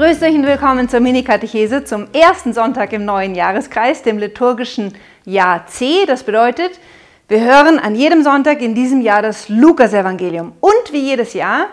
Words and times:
Grüßt 0.00 0.22
euch 0.22 0.34
und 0.34 0.46
willkommen 0.46 0.88
zur 0.88 1.00
Mini-Katechese 1.00 1.84
zum 1.84 2.06
ersten 2.14 2.54
Sonntag 2.54 2.94
im 2.94 3.04
neuen 3.04 3.34
Jahreskreis, 3.34 4.02
dem 4.02 4.16
liturgischen 4.16 4.94
Jahr 5.26 5.66
C. 5.66 6.06
Das 6.06 6.24
bedeutet, 6.24 6.80
wir 7.28 7.44
hören 7.44 7.78
an 7.78 7.94
jedem 7.94 8.22
Sonntag 8.22 8.62
in 8.62 8.74
diesem 8.74 9.02
Jahr 9.02 9.20
das 9.20 9.50
Lukas-Evangelium. 9.50 10.54
Und 10.60 10.92
wie 10.92 11.02
jedes 11.02 11.34
Jahr 11.34 11.66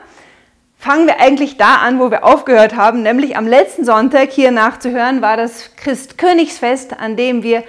fangen 0.75 1.07
wir 1.07 1.21
eigentlich 1.21 1.55
da 1.55 1.75
an, 1.75 2.01
wo 2.01 2.11
wir 2.11 2.25
aufgehört 2.25 2.75
haben, 2.75 3.01
nämlich 3.01 3.37
am 3.37 3.47
letzten 3.47 3.85
Sonntag 3.85 4.31
hier 4.31 4.51
nachzuhören, 4.51 5.21
war 5.21 5.37
das 5.37 5.77
Christkönigsfest, 5.77 6.99
an 6.99 7.15
dem 7.15 7.43
wir 7.43 7.63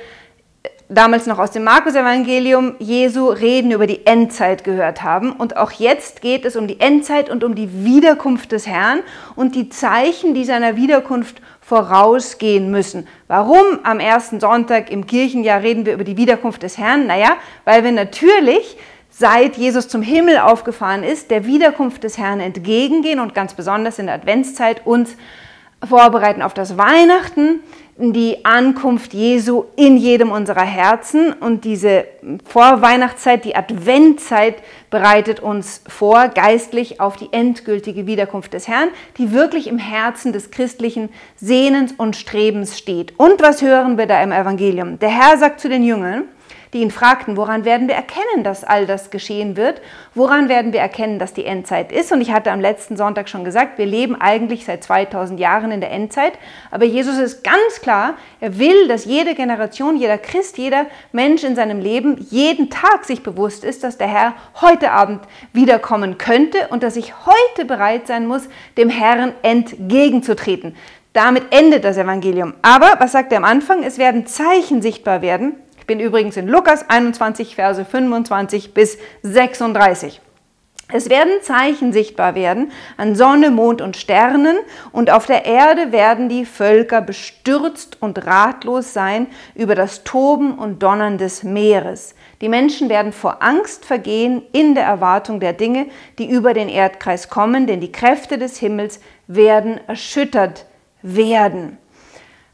damals 0.89 1.27
noch 1.27 1.39
aus 1.39 1.51
dem 1.51 1.65
Markus-Evangelium 1.65 2.75
Jesu 2.79 3.29
Reden 3.29 3.73
über 3.73 3.87
die 3.87 4.07
Endzeit 4.07 4.65
gehört 4.65 5.03
haben. 5.03 5.33
Und 5.33 5.57
auch 5.57 5.73
jetzt 5.73 6.23
geht 6.23 6.45
es 6.45 6.57
um 6.57 6.67
die 6.67 6.81
Endzeit 6.81 7.29
und 7.29 7.45
um 7.45 7.55
die 7.55 7.85
Wiederkunft 7.85 8.53
des 8.53 8.67
Herrn 8.67 9.01
und 9.37 9.55
die 9.55 9.69
Zeichen, 9.69 10.35
die 10.35 10.45
seiner 10.45 10.77
Wiederkunft 10.77 11.43
vorausgehen 11.61 12.71
müssen. 12.71 13.07
Warum 13.27 13.81
am 13.83 14.01
ersten 14.01 14.41
Sonntag 14.41 14.91
im 14.91 15.07
Kirchenjahr 15.07 15.63
reden 15.63 15.85
wir 15.85 15.93
über 15.93 16.05
die 16.05 16.17
Wiederkunft 16.17 16.63
des 16.63 16.79
Herrn? 16.79 17.07
Naja, 17.07 17.37
weil 17.67 17.85
wir 17.85 17.93
natürlich 17.93 18.79
seit 19.11 19.57
Jesus 19.57 19.89
zum 19.89 20.01
Himmel 20.01 20.39
aufgefahren 20.39 21.03
ist, 21.03 21.31
der 21.31 21.45
Wiederkunft 21.45 22.05
des 22.05 22.17
Herrn 22.17 22.41
entgegengehen 22.41 23.21
und 23.21 23.35
ganz 23.35 23.53
besonders 23.53 23.99
in 23.99 24.07
der 24.07 24.15
Adventszeit 24.15 24.87
uns 24.87 25.17
vorbereiten 25.87 26.43
auf 26.43 26.55
das 26.55 26.79
Weihnachten, 26.79 27.61
die 27.99 28.45
Ankunft 28.45 29.13
Jesu 29.13 29.65
in 29.75 29.97
jedem 29.97 30.31
unserer 30.31 30.63
Herzen 30.63 31.33
und 31.33 31.65
diese 31.65 32.05
Vorweihnachtszeit, 32.45 33.45
die 33.45 33.57
Adventzeit 33.57 34.55
bereitet 34.89 35.41
uns 35.41 35.83
vor 35.89 36.29
geistlich 36.29 37.01
auf 37.01 37.17
die 37.17 37.33
endgültige 37.33 38.07
Wiederkunft 38.07 38.55
des 38.55 38.69
Herrn, 38.69 38.91
die 39.19 39.33
wirklich 39.33 39.67
im 39.67 39.79
Herzen 39.79 40.33
des 40.33 40.53
christlichen 40.53 41.09
Sehnens 41.37 41.93
und 41.97 42.15
Strebens 42.15 42.79
steht. 42.79 43.19
Und 43.19 43.43
was 43.43 43.63
hören 43.63 43.99
wir 43.99 44.07
da 44.07 44.23
im 44.23 44.31
Evangelium? 44.31 45.01
Der 45.01 45.11
Herr 45.11 45.37
sagt 45.37 45.59
zu 45.59 45.69
den 45.69 45.83
Jüngern, 45.83 46.25
die 46.73 46.81
ihn 46.81 46.91
fragten, 46.91 47.37
woran 47.37 47.65
werden 47.65 47.89
wir 47.89 47.95
erkennen, 47.95 48.45
dass 48.45 48.65
all 48.65 48.87
das 48.87 49.11
geschehen 49.11 49.57
wird? 49.57 49.81
Woran 50.15 50.49
werden 50.49 50.73
wir 50.73 50.81
erkennen, 50.81 51.19
dass 51.19 51.33
die 51.33 51.45
Endzeit 51.45 51.93
ist? 51.93 52.13
Und 52.13 52.21
ich 52.21 52.33
hatte 52.33 52.53
am 52.53 52.61
letzten 52.61 52.97
Sonntag 52.97 53.29
schon 53.29 53.45
gesagt, 53.45 53.79
wir 53.79 53.87
leben 53.87 54.21
eigentlich 54.21 54.65
seit 54.65 54.85
2000 54.85 55.41
Jahren 55.41 55.71
in 55.71 55.81
der 55.81 55.91
Endzeit, 55.91 56.35
aber 56.71 56.85
Jesus 56.85 57.19
ist 57.19 57.43
ganz 57.45 57.81
klar, 57.81 58.15
er 58.41 58.59
will, 58.59 58.89
dass 58.89 59.05
jede 59.05 59.35
Generation, 59.35 59.97
jeder 59.97 60.19
Christ, 60.19 60.59
jeder 60.59 60.87
Mensch 61.13 61.45
in 61.45 61.57
seinem 61.57 61.81
Leben 61.81 62.27
jeden 62.31 62.71
Tag 62.71 63.05
sich 63.05 63.23
bewusst 63.23 63.65
ist, 63.65 63.85
dass 63.85 63.99
der 63.99 64.09
Herr 64.09 64.35
heute 64.61 64.91
Abend 64.91 65.21
wiederkommen 65.53 66.19
könnte 66.19 66.69
und 66.69 66.83
dass 66.83 66.97
ich 66.97 67.15
heute 67.27 67.65
bereit 67.67 68.07
sein 68.07 68.27
muss, 68.27 68.49
dem 68.77 68.91
Herrn 68.91 69.33
entgegenzutreten. 69.43 70.77
Damit 71.13 71.45
endet 71.51 71.85
das 71.85 71.97
Evangelium. 71.97 72.55
Aber 72.63 72.95
was 72.99 73.13
sagt 73.13 73.33
er 73.33 73.39
am 73.39 73.45
Anfang? 73.45 73.83
Es 73.83 73.99
werden 73.99 74.27
Zeichen 74.27 74.83
sichtbar 74.83 75.23
werden 75.23 75.57
bin 75.89 75.99
übrigens 75.99 76.37
in 76.37 76.47
Lukas 76.47 76.89
21, 76.89 77.57
Verse 77.57 77.85
25 77.85 78.75
bis 78.75 78.99
36. 79.23 80.21
Es 80.91 81.11
werden 81.11 81.33
Zeichen 81.43 81.93
sichtbar 81.93 82.35
werden 82.35 82.73
an 82.97 83.15
Sonne, 83.15 83.51
Mond 83.51 83.83
und 83.83 83.97
Sternen, 83.97 84.57
und 84.93 85.11
auf 85.11 85.27
der 85.27 85.45
Erde 85.45 85.91
werden 85.91 86.29
die 86.29 86.45
Völker 86.45 87.01
bestürzt 87.01 88.01
und 88.01 88.27
ratlos 88.27 88.93
sein 88.93 89.27
über 89.55 89.75
das 89.75 90.05
Toben 90.05 90.59
und 90.59 90.83
Donnern 90.83 91.19
des 91.19 91.43
Meeres. 91.43 92.15
Die 92.41 92.49
Menschen 92.49 92.89
werden 92.89 93.13
vor 93.13 93.43
Angst 93.43 93.85
vergehen 93.85 94.43
in 94.53 94.75
der 94.75 94.85
Erwartung 94.85 95.41
der 95.41 95.55
Dinge, 95.55 95.87
die 96.19 96.31
über 96.31 96.55
den 96.55 96.69
Erdkreis 96.69 97.29
kommen, 97.29 97.67
denn 97.67 97.81
die 97.81 97.93
Kräfte 97.93 98.39
des 98.39 98.59
Himmels 98.59 99.01
werden 99.27 99.81
erschüttert 99.87 100.67
werden. 101.03 101.79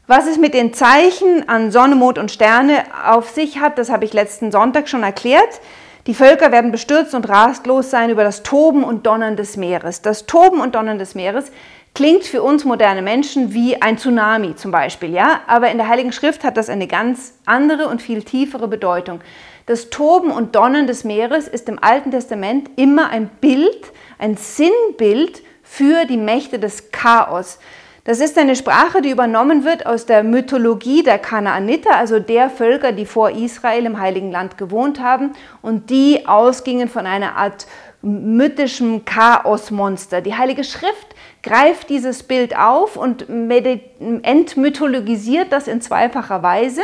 Was 0.07 0.27
es 0.27 0.37
mit 0.37 0.53
den 0.53 0.71
Zeichen 0.71 1.49
an 1.49 1.71
Sonne, 1.71 1.95
Mond 1.95 2.19
und 2.19 2.29
Sterne 2.29 2.83
auf 3.07 3.31
sich 3.31 3.59
hat, 3.59 3.79
das 3.79 3.89
habe 3.89 4.05
ich 4.05 4.13
letzten 4.13 4.51
Sonntag 4.51 4.87
schon 4.87 5.01
erklärt. 5.01 5.61
Die 6.05 6.13
Völker 6.13 6.51
werden 6.51 6.71
bestürzt 6.71 7.15
und 7.15 7.27
rastlos 7.27 7.89
sein 7.89 8.11
über 8.11 8.23
das 8.23 8.43
Toben 8.43 8.83
und 8.83 9.07
Donnern 9.07 9.35
des 9.35 9.57
Meeres. 9.57 10.03
Das 10.03 10.27
Toben 10.27 10.61
und 10.61 10.75
Donnern 10.75 10.99
des 10.99 11.15
Meeres 11.15 11.51
klingt 11.95 12.23
für 12.23 12.43
uns 12.43 12.65
moderne 12.65 13.01
Menschen 13.01 13.55
wie 13.55 13.81
ein 13.81 13.97
Tsunami 13.97 14.55
zum 14.55 14.69
Beispiel, 14.69 15.11
ja? 15.11 15.39
Aber 15.47 15.71
in 15.71 15.79
der 15.79 15.87
Heiligen 15.87 16.11
Schrift 16.11 16.43
hat 16.43 16.57
das 16.57 16.69
eine 16.69 16.85
ganz 16.85 17.33
andere 17.47 17.87
und 17.87 17.99
viel 17.99 18.21
tiefere 18.21 18.67
Bedeutung. 18.67 19.21
Das 19.65 19.89
Toben 19.89 20.29
und 20.29 20.55
Donnern 20.55 20.85
des 20.85 21.03
Meeres 21.03 21.47
ist 21.47 21.67
im 21.67 21.79
Alten 21.81 22.11
Testament 22.11 22.69
immer 22.75 23.09
ein 23.09 23.27
Bild, 23.41 23.91
ein 24.19 24.37
Sinnbild 24.37 25.41
für 25.63 26.05
die 26.05 26.17
Mächte 26.17 26.59
des 26.59 26.91
Chaos. 26.91 27.57
Das 28.05 28.19
ist 28.19 28.37
eine 28.37 28.55
Sprache, 28.55 29.01
die 29.01 29.09
übernommen 29.09 29.65
wird 29.65 29.87
aus 29.87 30.05
der 30.05 30.21
Mythologie 30.21 31.01
der 31.01 31.17
Kanaaniter, 31.17 31.95
also 31.95 32.19
der 32.19 32.51
Völker, 32.51 32.91
die 32.91 33.07
vor 33.07 33.31
Israel 33.31 33.87
im 33.87 33.99
Heiligen 33.99 34.31
Land 34.31 34.59
gewohnt 34.59 34.99
haben 34.99 35.31
und 35.63 35.89
die 35.89 36.27
ausgingen 36.27 36.87
von 36.87 37.07
einer 37.07 37.35
Art 37.35 37.65
mythischem 38.03 39.05
Chaosmonster. 39.05 40.21
Die 40.21 40.35
Heilige 40.35 40.63
Schrift 40.63 41.15
greift 41.41 41.89
dieses 41.89 42.21
Bild 42.21 42.55
auf 42.55 42.95
und 42.95 43.27
entmythologisiert 43.27 45.51
das 45.51 45.67
in 45.67 45.81
zweifacher 45.81 46.43
Weise. 46.43 46.81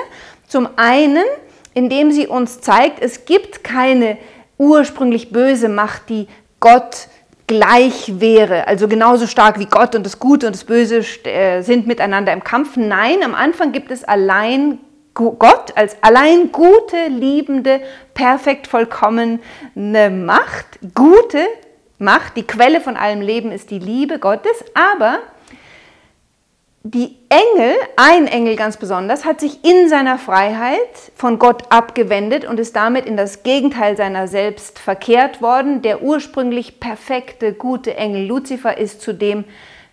Zum 0.47 0.69
einen, 0.75 1.25
indem 1.75 2.11
sie 2.11 2.25
uns 2.25 2.61
zeigt, 2.61 2.99
es 2.99 3.25
gibt 3.25 3.63
keine 3.63 4.17
ursprünglich 4.57 5.31
böse 5.31 5.69
Macht, 5.69 6.09
die 6.09 6.27
Gott 6.59 7.09
gleich 7.51 8.22
wäre, 8.22 8.66
also 8.69 8.88
genauso 8.88 9.28
stark 9.28 9.59
wie 9.59 9.66
Gott 9.66 9.94
und 9.94 10.06
das 10.06 10.19
Gute 10.19 10.47
und 10.47 10.56
das 10.56 10.63
Böse 10.63 11.03
äh, 11.25 11.62
sind 11.62 11.85
miteinander 11.85 12.31
im 12.31 12.45
Kampf. 12.45 12.78
Nein, 12.78 13.23
am 13.25 13.35
Anfang 13.35 13.73
gibt 13.73 13.91
es 13.91 14.06
allein 14.06 14.78
Gott 15.13 15.73
als 15.75 15.97
allein 16.01 16.53
gute, 16.53 17.07
liebende, 17.09 17.81
perfekt 18.13 18.67
vollkommene 18.67 19.39
Macht, 19.75 20.79
gute 20.95 21.45
Macht. 21.97 22.38
Die 22.38 22.47
Quelle 22.47 22.79
von 22.79 22.95
allem 22.95 23.19
Leben 23.19 23.51
ist 23.51 23.69
die 23.69 23.79
Liebe 23.79 24.18
Gottes, 24.18 24.63
aber 24.73 25.19
die 26.84 27.16
Engel, 27.30 27.75
ein 27.96 28.25
Engel 28.25 28.56
ganz 28.56 28.78
besonders, 28.78 29.24
hat 29.24 29.40
sich 29.40 29.64
in 29.64 29.88
seiner 29.88 30.18
Freiheit 30.18 30.80
von 31.16 31.38
Gott 31.38 31.64
abgewendet 31.69 32.44
und 32.44 32.59
ist 32.59 32.75
damit 32.75 33.06
in 33.06 33.18
das 33.18 33.44
Gegenteil 33.44 33.96
seiner 33.96 34.28
selbst 34.28 34.80
verkehrt 34.80 35.44
worden. 35.44 35.84
Der 35.84 36.02
ursprünglich 36.02 36.80
perfekte, 36.80 37.53
gute 37.53 37.96
Engel 37.96 38.25
Luzifer 38.25 38.80
ist 38.80 39.02
zu 39.02 39.14
dem 39.14 39.44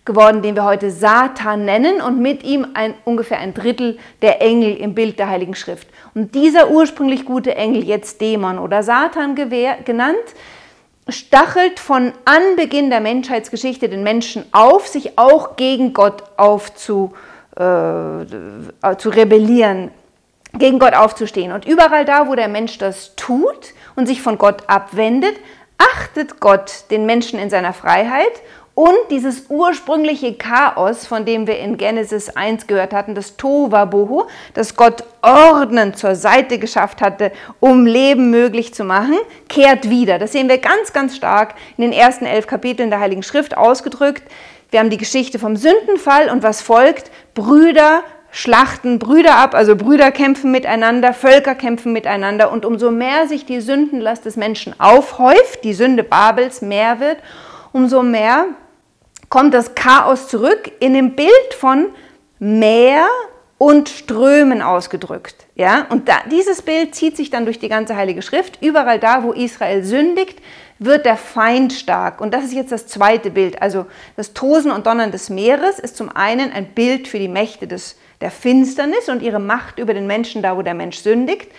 geworden, 0.03 0.41
den 0.41 0.55
wir 0.55 0.63
heute 0.63 0.89
Satan 0.89 1.65
nennen 1.65 2.01
und 2.01 2.19
mit 2.19 2.43
ihm 2.43 2.65
ein, 2.73 2.95
ungefähr 3.05 3.37
ein 3.37 3.53
Drittel 3.53 3.99
der 4.23 4.41
Engel 4.41 4.75
im 4.75 4.95
Bild 4.95 5.19
der 5.19 5.29
Heiligen 5.29 5.53
Schrift. 5.53 5.87
Und 6.15 6.33
dieser 6.33 6.71
ursprünglich 6.71 7.23
gute 7.23 7.55
Engel, 7.55 7.83
jetzt 7.83 8.19
Dämon 8.19 8.57
oder 8.57 8.81
Satan 8.81 9.35
genannt, 9.35 10.17
stachelt 11.11 11.79
von 11.79 12.13
Anbeginn 12.25 12.89
der 12.89 12.99
Menschheitsgeschichte 12.99 13.89
den 13.89 14.03
Menschen 14.03 14.45
auf, 14.51 14.87
sich 14.87 15.17
auch 15.17 15.55
gegen 15.55 15.93
Gott 15.93 16.23
aufzu, 16.37 17.13
äh, 17.55 17.61
zu 17.61 19.09
rebellieren, 19.09 19.91
gegen 20.53 20.79
Gott 20.79 20.93
aufzustehen. 20.93 21.51
Und 21.51 21.65
überall 21.65 22.05
da, 22.05 22.27
wo 22.27 22.35
der 22.35 22.47
Mensch 22.47 22.77
das 22.77 23.15
tut 23.15 23.73
und 23.95 24.07
sich 24.07 24.21
von 24.21 24.37
Gott 24.37 24.63
abwendet, 24.67 25.35
achtet 25.77 26.39
Gott 26.39 26.85
den 26.91 27.05
Menschen 27.05 27.39
in 27.39 27.49
seiner 27.49 27.73
Freiheit 27.73 28.41
und 28.79 28.95
dieses 29.09 29.47
ursprüngliche 29.49 30.35
Chaos, 30.35 31.05
von 31.05 31.25
dem 31.25 31.47
wir 31.47 31.59
in 31.59 31.75
Genesis 31.75 32.29
1 32.29 32.65
gehört 32.65 32.93
hatten, 32.93 33.13
das 33.13 33.35
Tovabohu, 33.35 34.23
das 34.53 34.77
Gott 34.77 35.03
ordnend 35.21 35.97
zur 35.97 36.15
Seite 36.15 36.59
geschafft 36.59 37.01
hatte, 37.01 37.33
um 37.59 37.85
Leben 37.85 38.29
möglich 38.29 38.73
zu 38.73 38.85
machen, 38.85 39.17
kehrt 39.49 39.89
wieder. 39.89 40.17
Das 40.17 40.31
sehen 40.31 40.47
wir 40.47 40.59
ganz, 40.59 40.93
ganz 40.93 41.17
stark 41.17 41.55
in 41.75 41.81
den 41.81 41.91
ersten 41.91 42.25
elf 42.25 42.47
Kapiteln 42.47 42.89
der 42.89 43.01
Heiligen 43.01 43.21
Schrift 43.21 43.57
ausgedrückt. 43.57 44.23
Wir 44.71 44.79
haben 44.79 44.89
die 44.89 44.95
Geschichte 44.95 45.39
vom 45.39 45.57
Sündenfall 45.57 46.29
und 46.29 46.41
was 46.41 46.61
folgt. 46.61 47.11
Brüder 47.33 48.03
schlachten 48.31 48.97
Brüder 48.97 49.35
ab, 49.35 49.55
also 49.55 49.75
Brüder 49.75 50.09
kämpfen 50.11 50.51
miteinander, 50.51 51.13
Völker 51.13 51.53
kämpfen 51.53 51.91
miteinander 51.91 52.49
und 52.49 52.63
umso 52.63 52.91
mehr 52.91 53.27
sich 53.27 53.45
die 53.45 53.59
Sündenlast 53.59 54.23
des 54.23 54.37
Menschen 54.37 54.73
aufhäuft, 54.79 55.65
die 55.65 55.73
Sünde 55.73 56.03
Babels 56.03 56.61
mehr 56.61 57.01
wird, 57.01 57.17
umso 57.73 58.03
mehr 58.03 58.45
kommt 59.29 59.53
das 59.53 59.75
Chaos 59.75 60.27
zurück 60.27 60.71
in 60.79 60.93
dem 60.93 61.15
Bild 61.15 61.53
von 61.57 61.87
Meer 62.39 63.07
und 63.57 63.89
Strömen 63.89 64.61
ausgedrückt. 64.61 65.45
Ja? 65.55 65.85
Und 65.89 66.09
da, 66.09 66.21
dieses 66.31 66.61
Bild 66.61 66.95
zieht 66.95 67.17
sich 67.17 67.29
dann 67.29 67.45
durch 67.45 67.59
die 67.59 67.69
ganze 67.69 67.95
Heilige 67.95 68.21
Schrift. 68.21 68.57
Überall 68.61 68.99
da, 68.99 69.23
wo 69.23 69.33
Israel 69.33 69.83
sündigt, 69.83 70.39
wird 70.79 71.05
der 71.05 71.17
Feind 71.17 71.73
stark. 71.73 72.21
Und 72.21 72.33
das 72.33 72.45
ist 72.45 72.53
jetzt 72.53 72.71
das 72.71 72.87
zweite 72.87 73.29
Bild. 73.29 73.61
Also 73.61 73.85
das 74.15 74.33
Tosen 74.33 74.71
und 74.71 74.87
Donnern 74.87 75.11
des 75.11 75.29
Meeres 75.29 75.77
ist 75.77 75.97
zum 75.97 76.09
einen 76.09 76.53
ein 76.53 76.73
Bild 76.73 77.09
für 77.09 77.19
die 77.19 77.27
Mächte 77.27 77.67
des, 77.67 77.97
der 78.21 78.31
Finsternis 78.31 79.09
und 79.09 79.21
ihre 79.21 79.39
Macht 79.39 79.77
über 79.77 79.93
den 79.93 80.07
Menschen, 80.07 80.41
da 80.41 80.55
wo 80.55 80.61
der 80.61 80.73
Mensch 80.73 80.99
sündigt. 80.99 81.51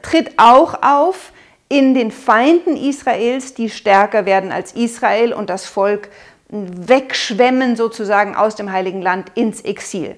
Tritt 0.00 0.34
auch 0.36 0.80
auf 0.82 1.32
in 1.68 1.94
den 1.94 2.12
Feinden 2.12 2.76
Israels, 2.76 3.54
die 3.54 3.68
stärker 3.68 4.26
werden 4.26 4.52
als 4.52 4.72
Israel 4.72 5.32
und 5.32 5.50
das 5.50 5.66
Volk 5.66 6.08
wegschwemmen 6.54 7.76
sozusagen 7.76 8.36
aus 8.36 8.54
dem 8.54 8.70
Heiligen 8.70 9.02
Land 9.02 9.32
ins 9.34 9.60
Exil. 9.60 10.16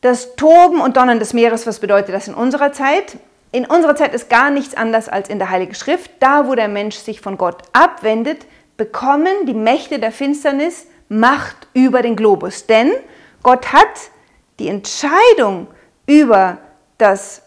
Das 0.00 0.36
Toben 0.36 0.80
und 0.80 0.96
Donnern 0.96 1.18
des 1.18 1.32
Meeres, 1.32 1.66
was 1.66 1.80
bedeutet 1.80 2.14
das 2.14 2.28
in 2.28 2.34
unserer 2.34 2.72
Zeit? 2.72 3.16
In 3.50 3.66
unserer 3.66 3.96
Zeit 3.96 4.14
ist 4.14 4.30
gar 4.30 4.50
nichts 4.50 4.76
anders 4.76 5.08
als 5.08 5.28
in 5.28 5.38
der 5.38 5.50
Heiligen 5.50 5.74
Schrift. 5.74 6.10
Da, 6.20 6.46
wo 6.46 6.54
der 6.54 6.68
Mensch 6.68 6.96
sich 6.96 7.20
von 7.20 7.38
Gott 7.38 7.62
abwendet, 7.72 8.46
bekommen 8.76 9.46
die 9.46 9.54
Mächte 9.54 9.98
der 9.98 10.12
Finsternis 10.12 10.86
Macht 11.08 11.68
über 11.72 12.02
den 12.02 12.16
Globus. 12.16 12.66
Denn 12.66 12.92
Gott 13.42 13.72
hat 13.72 14.10
die 14.58 14.68
Entscheidung 14.68 15.68
über 16.06 16.58
das 16.98 17.42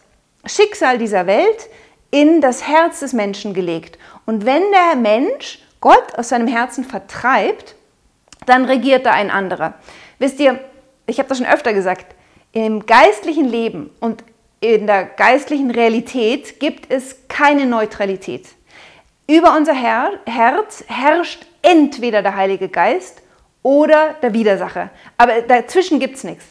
Schicksal 0.46 0.98
dieser 0.98 1.26
Welt 1.26 1.68
in 2.10 2.40
das 2.40 2.66
Herz 2.66 3.00
des 3.00 3.12
Menschen 3.12 3.54
gelegt. 3.54 3.98
Und 4.26 4.46
wenn 4.46 4.62
der 4.72 4.96
Mensch 4.96 5.60
Gott 5.80 6.14
aus 6.16 6.28
seinem 6.28 6.46
Herzen 6.46 6.84
vertreibt, 6.84 7.74
dann 8.46 8.64
regiert 8.64 9.06
da 9.06 9.12
ein 9.12 9.30
anderer. 9.30 9.74
Wisst 10.18 10.40
ihr, 10.40 10.58
ich 11.06 11.18
habe 11.18 11.28
das 11.28 11.38
schon 11.38 11.46
öfter 11.46 11.72
gesagt, 11.72 12.14
im 12.52 12.86
geistlichen 12.86 13.48
Leben 13.48 13.90
und 14.00 14.24
in 14.60 14.86
der 14.86 15.04
geistlichen 15.04 15.70
Realität 15.70 16.60
gibt 16.60 16.92
es 16.92 17.16
keine 17.28 17.66
Neutralität. 17.66 18.46
Über 19.26 19.56
unser 19.56 19.72
Her 19.72 20.10
Herz 20.26 20.84
herrscht 20.86 21.46
entweder 21.62 22.22
der 22.22 22.36
Heilige 22.36 22.68
Geist 22.68 23.22
oder 23.62 24.14
der 24.22 24.34
Widersacher. 24.34 24.90
Aber 25.16 25.40
dazwischen 25.42 26.00
gibt 26.00 26.16
es 26.16 26.24
nichts. 26.24 26.44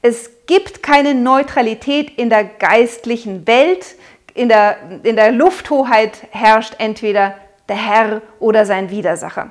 Es 0.00 0.30
gibt 0.46 0.82
keine 0.82 1.14
Neutralität 1.14 2.18
in 2.18 2.30
der 2.30 2.44
geistlichen 2.44 3.46
Welt. 3.46 3.96
In 4.34 4.48
der, 4.48 4.78
in 5.02 5.16
der 5.16 5.30
Lufthoheit 5.30 6.26
herrscht 6.30 6.74
entweder 6.78 7.36
der 7.72 7.80
Herr 7.80 8.22
oder 8.38 8.66
sein 8.66 8.90
Widersacher. 8.90 9.50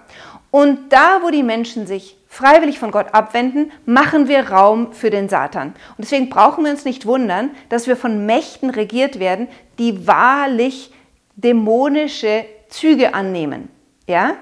Und 0.52 0.94
da, 0.94 1.22
wo 1.24 1.30
die 1.30 1.44
Menschen 1.44 1.88
sich 1.88 2.18
freiwillig 2.28 2.78
von 2.78 2.92
Gott 2.92 3.14
abwenden, 3.14 3.72
machen 3.86 4.28
wir 4.28 4.52
Raum 4.52 4.94
für 4.94 5.10
den 5.10 5.28
Satan. 5.28 5.70
Und 5.70 6.00
deswegen 6.00 6.30
brauchen 6.30 6.64
wir 6.64 6.72
uns 6.72 6.86
nicht 6.86 7.06
wundern, 7.06 7.50
dass 7.70 7.88
wir 7.88 7.98
von 7.98 8.26
Mächten 8.26 8.70
regiert 8.70 9.20
werden, 9.20 9.48
die 9.80 10.06
wahrlich 10.08 10.94
dämonische 11.36 12.46
Züge 12.70 13.14
annehmen. 13.16 13.70
Ja? 14.08 14.36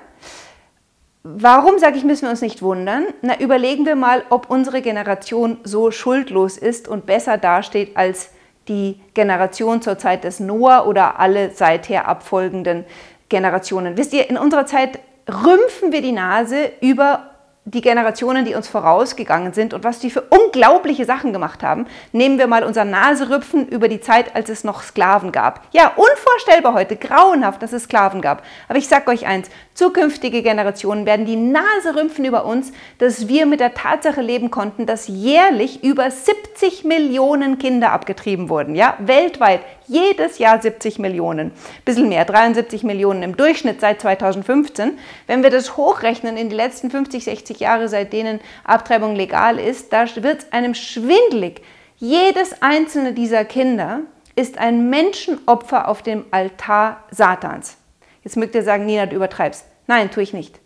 Warum, 1.24 1.80
sage 1.80 1.98
ich, 1.98 2.04
müssen 2.04 2.24
wir 2.24 2.31
uns 2.31 2.42
nicht 2.42 2.62
wundern? 2.62 3.06
Na, 3.22 3.40
überlegen 3.40 3.86
wir 3.86 3.96
mal, 3.96 4.24
ob 4.30 4.50
unsere 4.50 4.81
Generation 4.81 5.58
so 5.64 5.92
schuldlos 5.92 6.58
ist 6.58 6.88
und 6.88 7.06
besser 7.06 7.38
dasteht 7.38 7.96
als 7.96 8.31
die 8.68 9.00
Generation 9.14 9.81
zur 9.81 9.98
Zeit 9.98 10.24
des 10.24 10.40
Noah 10.40 10.88
oder 10.88 11.20
alle 11.20 11.52
seither 11.52 12.08
abfolgenden 12.08 12.86
Generationen. 13.30 13.98
Wisst 13.98 14.14
ihr, 14.14 14.30
in 14.30 14.38
unserer 14.38 14.66
Zeit 14.66 15.00
rümpfen 15.28 15.92
wir 15.92 16.02
die 16.02 16.12
Nase 16.12 16.72
über 16.81 17.30
die 17.66 17.81
Generationen, 17.81 18.46
die 18.46 18.56
uns 18.56 18.68
vorausgegangen 18.68 19.54
sind 19.54 19.74
und 19.74 19.84
was 19.84 20.00
die 20.00 20.10
für 20.10 20.22
unglaubliche 20.22 21.06
Sachen 21.06 21.34
gemacht 21.34 21.62
haben. 21.62 21.86
Nehmen 22.12 22.40
wir 22.40 22.48
mal 22.48 22.64
unser 22.64 22.84
Naserüpfen 22.84 23.68
über 23.68 23.88
die 23.88 24.02
Zeit, 24.02 24.36
als 24.36 24.50
es 24.50 24.64
noch 24.64 24.81
Sklaven 24.81 25.31
gab. 25.31 25.62
Ja, 25.72 25.92
unvorstellbar 25.96 26.74
heute, 26.74 26.96
grauenhaft, 26.96 27.62
dass 27.62 27.74
es 27.74 27.84
Sklaven 27.84 28.22
gab. 28.22 28.44
Aber 28.68 28.80
ich 28.80 28.88
sage 28.88 29.12
euch 29.12 29.28
eins, 29.28 29.50
zukünftige 29.76 30.42
Generationen 30.42 31.06
werden 31.06 31.26
die 31.26 31.36
Nase 31.36 31.96
rümpfen 31.96 32.26
über 32.26 32.46
uns, 32.46 32.72
dass 32.98 33.28
wir 33.28 33.46
mit 33.46 33.60
der 33.60 33.76
Tatsache 33.76 34.22
leben 34.22 34.50
konnten, 34.50 34.86
dass 34.86 35.08
jährlich 35.08 35.84
über 35.84 36.10
70 36.10 36.86
Millionen 36.86 37.60
Kinder 37.60 37.92
abgetrieben 37.92 38.50
wurden. 38.50 38.74
Ja, 38.74 38.96
weltweit 39.00 39.62
jedes 39.90 40.38
Jahr 40.38 40.62
70 40.62 41.00
Millionen. 41.00 41.52
Bisschen 41.84 42.08
mehr, 42.08 42.24
73 42.24 42.84
Millionen 42.84 43.24
im 43.24 43.36
Durchschnitt 43.36 43.82
seit 43.82 44.00
2015. 44.00 44.98
Wenn 45.28 45.44
wir 45.44 45.50
das 45.50 45.76
hochrechnen 45.76 46.38
in 46.38 46.50
die 46.50 46.56
letzten 46.56 46.92
50, 46.92 47.26
60 47.26 47.60
Jahre, 47.60 47.90
seit 47.90 48.14
denen 48.14 48.40
Abtreibung 48.64 49.16
legal 49.16 49.60
ist, 49.60 49.92
da 49.92 50.06
wird 50.16 50.44
es 50.44 50.52
einem 50.54 50.76
schwindlig. 50.76 51.62
Jedes 51.98 52.62
einzelne 52.62 53.14
dieser 53.14 53.44
Kinder 53.44 54.02
ist 54.36 54.58
ein 54.58 54.90
Menschenopfer 54.90 55.88
auf 55.88 56.02
dem 56.02 56.26
Altar 56.32 57.04
Satans. 57.12 57.76
Jetzt 58.24 58.38
mögt 58.38 58.56
ihr 58.56 58.64
sagen, 58.64 58.86
Nina, 58.86 59.06
du 59.06 59.16
übertreibst. 59.16 59.66
Nein, 59.88 60.12
tue 60.12 60.24
ich 60.24 60.34
nicht. 60.34 60.60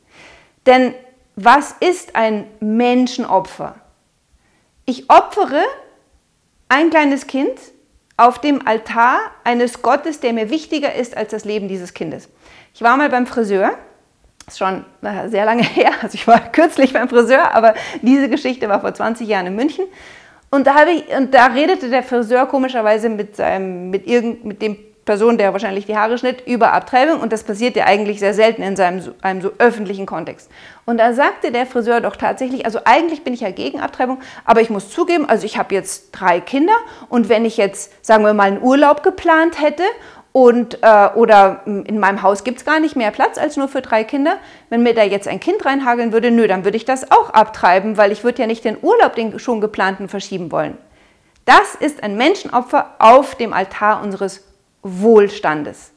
Denn 0.66 0.94
was 1.36 1.76
ist 1.80 2.16
ein 2.16 2.46
Menschenopfer? 2.60 3.76
Ich 4.86 5.10
opfere 5.10 5.64
ein 6.68 6.90
kleines 6.90 7.26
Kind 7.26 7.58
auf 8.24 8.40
dem 8.40 8.66
Altar 8.66 9.20
eines 9.44 9.82
Gottes, 9.82 10.22
der 10.22 10.32
mir 10.32 10.50
wichtiger 10.50 10.96
ist 10.96 11.18
als 11.18 11.32
das 11.32 11.44
Leben 11.44 11.68
dieses 11.68 11.94
Kindes. 11.94 12.30
Ich 12.74 12.82
war 12.82 12.96
mal 12.96 13.10
beim 13.10 13.28
Friseur, 13.28 13.74
ist 14.48 14.60
schon 14.60 14.86
sehr 15.28 15.44
lange 15.46 15.64
her, 15.76 15.92
also 16.02 16.16
ich 16.16 16.26
war 16.26 16.40
kürzlich 16.40 16.94
beim 16.94 17.10
Friseur, 17.10 17.54
aber 17.54 17.74
diese 18.02 18.30
Geschichte 18.30 18.70
war 18.70 18.80
vor 18.80 18.94
20 18.94 19.28
Jahren 19.28 19.48
in 19.48 19.56
München. 19.56 19.86
Und 20.52 20.68
da, 20.68 20.86
ich, 20.88 21.06
und 21.16 21.34
da 21.34 21.48
redete 21.48 21.90
der 21.90 22.04
Friseur 22.04 22.46
komischerweise 22.46 23.10
mit, 23.10 23.36
seinem, 23.36 23.90
mit, 23.90 24.08
irgend, 24.08 24.46
mit 24.46 24.62
dem 24.62 24.78
Person, 25.06 25.38
der 25.38 25.52
wahrscheinlich 25.52 25.86
die 25.86 25.98
Haare 25.98 26.18
schnitt, 26.18 26.48
über 26.48 26.74
Abtreibung 26.74 27.20
und 27.20 27.34
das 27.34 27.44
passiert 27.44 27.76
ja 27.76 27.86
eigentlich 27.86 28.20
sehr 28.20 28.34
selten 28.34 28.62
in 28.62 28.76
seinem, 28.76 29.14
einem 29.22 29.42
so 29.42 29.52
öffentlichen 29.58 30.06
Kontext. 30.06 30.50
Und 30.86 30.98
da 30.98 31.14
sagte 31.14 31.52
der 31.52 31.66
Friseur 31.66 32.00
doch 32.00 32.16
tatsächlich, 32.16 32.66
also 32.66 32.80
eigentlich 32.86 33.24
bin 33.24 33.34
ich 33.34 33.42
ja 33.42 33.52
gegen 33.52 33.82
Abtreibung, 33.82 34.20
aber 34.46 34.62
ich 34.62 34.70
muss 34.70 34.90
zugeben, 34.90 35.28
also 35.28 35.46
ich 35.46 35.58
habe 35.58 35.76
jetzt 35.76 36.12
drei 36.12 36.40
Kinder 36.40 36.76
und 37.10 37.28
wenn 37.28 37.44
ich 37.44 37.58
jetzt, 37.58 38.06
sagen 38.06 38.24
wir 38.24 38.34
mal, 38.34 38.44
einen 38.44 38.62
Urlaub 38.62 39.04
geplant 39.04 39.62
hätte 39.62 39.84
und, 40.32 40.80
äh, 40.82 41.10
oder 41.16 41.62
in 41.66 42.00
meinem 42.00 42.22
Haus 42.24 42.44
gibt 42.44 42.60
es 42.60 42.66
gar 42.66 42.80
nicht 42.80 42.96
mehr 42.96 43.12
Platz 43.12 43.38
als 43.38 43.58
nur 43.58 43.68
für 43.68 43.82
drei 43.82 44.04
Kinder. 44.04 44.38
Wenn 44.70 44.84
mir 44.84 44.96
da 44.96 45.04
jetzt 45.04 45.28
ein 45.28 45.40
Kind 45.40 45.66
reinhageln 45.66 46.12
würde, 46.12 46.32
nö, 46.32 46.48
dann 46.48 46.64
würde 46.64 46.78
ich 46.78 46.86
das 46.86 47.12
auch 47.12 47.30
abtreiben, 47.30 47.98
weil 47.98 48.12
ich 48.12 48.24
würde 48.24 48.42
ja 48.42 48.48
nicht 48.48 48.66
den 48.66 48.78
Urlaub, 48.82 49.16
den 49.16 49.38
schon 49.38 49.62
geplanten, 49.62 50.10
verschieben 50.10 50.52
wollen. 50.52 50.78
Das 51.46 51.76
ist 51.76 52.02
ein 52.04 52.16
Menschenopfer 52.16 52.96
auf 53.00 53.36
dem 53.36 53.54
Altar 53.54 54.02
unseres 54.02 54.44
Wohlstandes. 54.84 55.92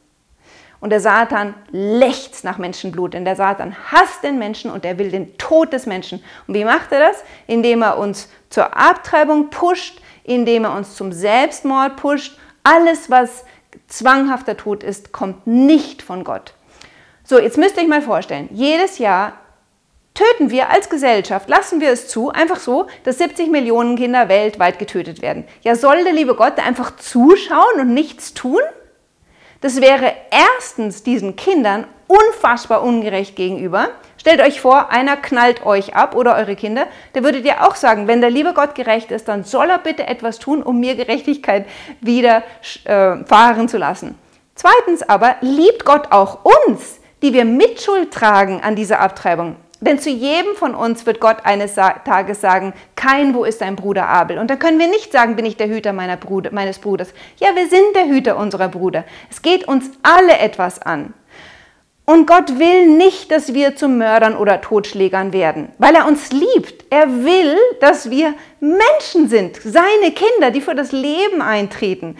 Und 0.79 0.91
der 0.91 0.99
Satan 0.99 1.55
lechzt 1.71 2.43
nach 2.43 2.57
Menschenblut, 2.57 3.13
denn 3.13 3.25
der 3.25 3.35
Satan 3.35 3.75
hasst 3.91 4.23
den 4.23 4.37
Menschen 4.37 4.69
und 4.69 4.85
er 4.85 4.99
will 4.99 5.09
den 5.09 5.37
Tod 5.37 5.73
des 5.73 5.85
Menschen. 5.87 6.23
Und 6.47 6.53
wie 6.53 6.65
macht 6.65 6.91
er 6.91 6.99
das? 6.99 7.23
Indem 7.47 7.81
er 7.81 7.97
uns 7.97 8.29
zur 8.49 8.77
Abtreibung 8.77 9.49
pusht, 9.49 10.01
indem 10.23 10.65
er 10.65 10.75
uns 10.75 10.95
zum 10.95 11.11
Selbstmord 11.11 11.95
pusht. 11.95 12.37
Alles, 12.63 13.09
was 13.09 13.43
zwanghafter 13.87 14.55
Tod 14.55 14.83
ist, 14.83 15.11
kommt 15.11 15.47
nicht 15.47 16.01
von 16.01 16.23
Gott. 16.23 16.53
So, 17.23 17.39
jetzt 17.39 17.57
müsst 17.57 17.75
ihr 17.77 17.83
euch 17.83 17.89
mal 17.89 18.01
vorstellen, 18.01 18.47
jedes 18.51 18.99
Jahr 18.99 19.33
töten 20.17 20.49
wir 20.49 20.69
als 20.71 20.89
Gesellschaft, 20.89 21.47
lassen 21.47 21.79
wir 21.79 21.91
es 21.91 22.07
zu, 22.07 22.31
einfach 22.31 22.59
so, 22.59 22.87
dass 23.03 23.19
70 23.19 23.49
Millionen 23.49 23.95
Kinder 23.95 24.29
weltweit 24.29 24.79
getötet 24.79 25.21
werden. 25.21 25.45
Ja, 25.61 25.75
soll 25.75 26.03
der 26.03 26.13
liebe 26.13 26.33
Gott 26.33 26.57
einfach 26.57 26.95
zuschauen 26.95 27.79
und 27.79 27.93
nichts 27.93 28.33
tun? 28.33 28.61
Das 29.61 29.79
wäre 29.79 30.13
erstens 30.31 31.03
diesen 31.03 31.35
Kindern 31.35 31.85
unfassbar 32.07 32.83
ungerecht 32.83 33.35
gegenüber. 33.35 33.89
Stellt 34.17 34.41
euch 34.41 34.61
vor, 34.61 34.89
einer 34.89 35.17
knallt 35.17 35.65
euch 35.65 35.95
ab 35.95 36.15
oder 36.15 36.35
eure 36.35 36.55
Kinder. 36.55 36.87
Da 37.13 37.23
würdet 37.23 37.45
ihr 37.45 37.67
auch 37.67 37.75
sagen, 37.75 38.07
wenn 38.07 38.21
der 38.21 38.29
liebe 38.29 38.53
Gott 38.53 38.75
gerecht 38.75 39.11
ist, 39.11 39.27
dann 39.27 39.43
soll 39.43 39.69
er 39.69 39.77
bitte 39.77 40.07
etwas 40.07 40.39
tun, 40.39 40.63
um 40.63 40.79
mir 40.79 40.95
Gerechtigkeit 40.95 41.67
widerfahren 42.01 43.65
äh, 43.65 43.67
zu 43.67 43.77
lassen. 43.77 44.17
Zweitens 44.55 45.07
aber 45.07 45.35
liebt 45.41 45.85
Gott 45.85 46.11
auch 46.11 46.39
uns, 46.43 46.99
die 47.21 47.33
wir 47.33 47.45
Mitschuld 47.45 48.11
tragen 48.11 48.61
an 48.61 48.75
dieser 48.75 48.99
Abtreibung. 48.99 49.55
Denn 49.79 49.99
zu 49.99 50.09
jedem 50.09 50.55
von 50.55 50.73
uns 50.73 51.05
wird 51.05 51.19
Gott 51.19 51.37
eines 51.43 51.75
Tages 51.75 52.41
sagen, 52.41 52.73
kein, 52.95 53.35
wo 53.35 53.43
ist 53.43 53.61
dein 53.61 53.75
Bruder 53.75 54.07
Abel? 54.07 54.39
Und 54.39 54.49
da 54.49 54.55
können 54.55 54.79
wir 54.79 54.87
nicht 54.87 55.11
sagen, 55.11 55.35
bin 55.35 55.45
ich 55.45 55.55
der 55.55 55.69
Hüter 55.69 55.93
meiner 55.93 56.17
Bruder, 56.17 56.51
meines 56.51 56.79
Bruders. 56.79 57.13
Ja, 57.39 57.49
wir 57.55 57.69
sind 57.69 57.95
der 57.95 58.07
Hüter 58.07 58.37
unserer 58.37 58.69
Brüder. 58.69 59.03
Es 59.29 59.43
geht 59.43 59.67
uns 59.67 59.91
alle 60.01 60.39
etwas 60.39 60.81
an. 60.81 61.13
Und 62.05 62.25
Gott 62.25 62.57
will 62.57 62.87
nicht, 62.87 63.31
dass 63.31 63.53
wir 63.53 63.75
zu 63.75 63.89
Mördern 63.89 64.37
oder 64.37 64.61
Totschlägern 64.61 65.33
werden, 65.33 65.73
weil 65.77 65.93
er 65.93 66.07
uns 66.07 66.31
liebt. 66.31 66.85
Er 66.89 67.25
will, 67.25 67.57
dass 67.81 68.09
wir 68.09 68.33
Menschen 68.61 69.27
sind, 69.27 69.57
seine 69.61 70.13
Kinder, 70.13 70.49
die 70.51 70.61
für 70.61 70.73
das 70.73 70.93
Leben 70.93 71.41
eintreten. 71.41 72.15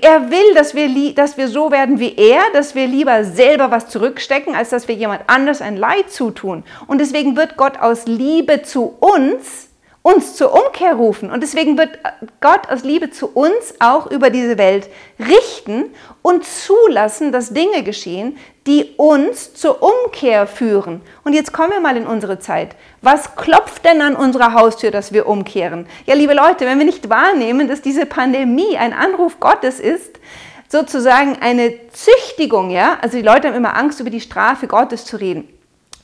Er 0.00 0.30
will, 0.30 0.54
dass 0.54 0.74
wir, 0.74 1.14
dass 1.14 1.36
wir 1.36 1.46
so 1.46 1.70
werden 1.70 2.00
wie 2.00 2.16
er, 2.16 2.40
dass 2.52 2.74
wir 2.74 2.88
lieber 2.88 3.22
selber 3.24 3.70
was 3.70 3.88
zurückstecken, 3.88 4.54
als 4.56 4.70
dass 4.70 4.88
wir 4.88 4.96
jemand 4.96 5.22
anders 5.28 5.62
ein 5.62 5.76
Leid 5.76 6.10
zutun. 6.10 6.64
Und 6.88 7.00
deswegen 7.00 7.36
wird 7.36 7.56
Gott 7.56 7.78
aus 7.78 8.06
Liebe 8.06 8.62
zu 8.62 8.96
uns 8.98 9.68
uns 10.06 10.36
zur 10.36 10.54
Umkehr 10.54 10.94
rufen. 10.94 11.32
Und 11.32 11.42
deswegen 11.42 11.76
wird 11.76 11.98
Gott 12.40 12.68
aus 12.70 12.84
Liebe 12.84 13.10
zu 13.10 13.26
uns 13.26 13.74
auch 13.80 14.08
über 14.08 14.30
diese 14.30 14.56
Welt 14.56 14.88
richten 15.18 15.86
und 16.22 16.44
zulassen, 16.44 17.32
dass 17.32 17.52
Dinge 17.52 17.82
geschehen, 17.82 18.38
die 18.68 18.94
uns 18.98 19.54
zur 19.54 19.82
Umkehr 19.82 20.46
führen. 20.46 21.00
Und 21.24 21.32
jetzt 21.32 21.52
kommen 21.52 21.72
wir 21.72 21.80
mal 21.80 21.96
in 21.96 22.06
unsere 22.06 22.38
Zeit. 22.38 22.76
Was 23.02 23.34
klopft 23.34 23.84
denn 23.84 24.00
an 24.00 24.14
unserer 24.14 24.52
Haustür, 24.52 24.92
dass 24.92 25.12
wir 25.12 25.26
umkehren? 25.26 25.86
Ja, 26.06 26.14
liebe 26.14 26.34
Leute, 26.34 26.66
wenn 26.66 26.78
wir 26.78 26.86
nicht 26.86 27.10
wahrnehmen, 27.10 27.66
dass 27.66 27.82
diese 27.82 28.06
Pandemie 28.06 28.76
ein 28.76 28.92
Anruf 28.92 29.40
Gottes 29.40 29.80
ist, 29.80 30.20
sozusagen 30.68 31.38
eine 31.40 31.74
Züchtigung, 31.90 32.70
ja, 32.70 32.98
also 33.02 33.16
die 33.16 33.24
Leute 33.24 33.48
haben 33.48 33.56
immer 33.56 33.76
Angst, 33.76 33.98
über 33.98 34.10
die 34.10 34.20
Strafe 34.20 34.68
Gottes 34.68 35.04
zu 35.04 35.16
reden. 35.16 35.48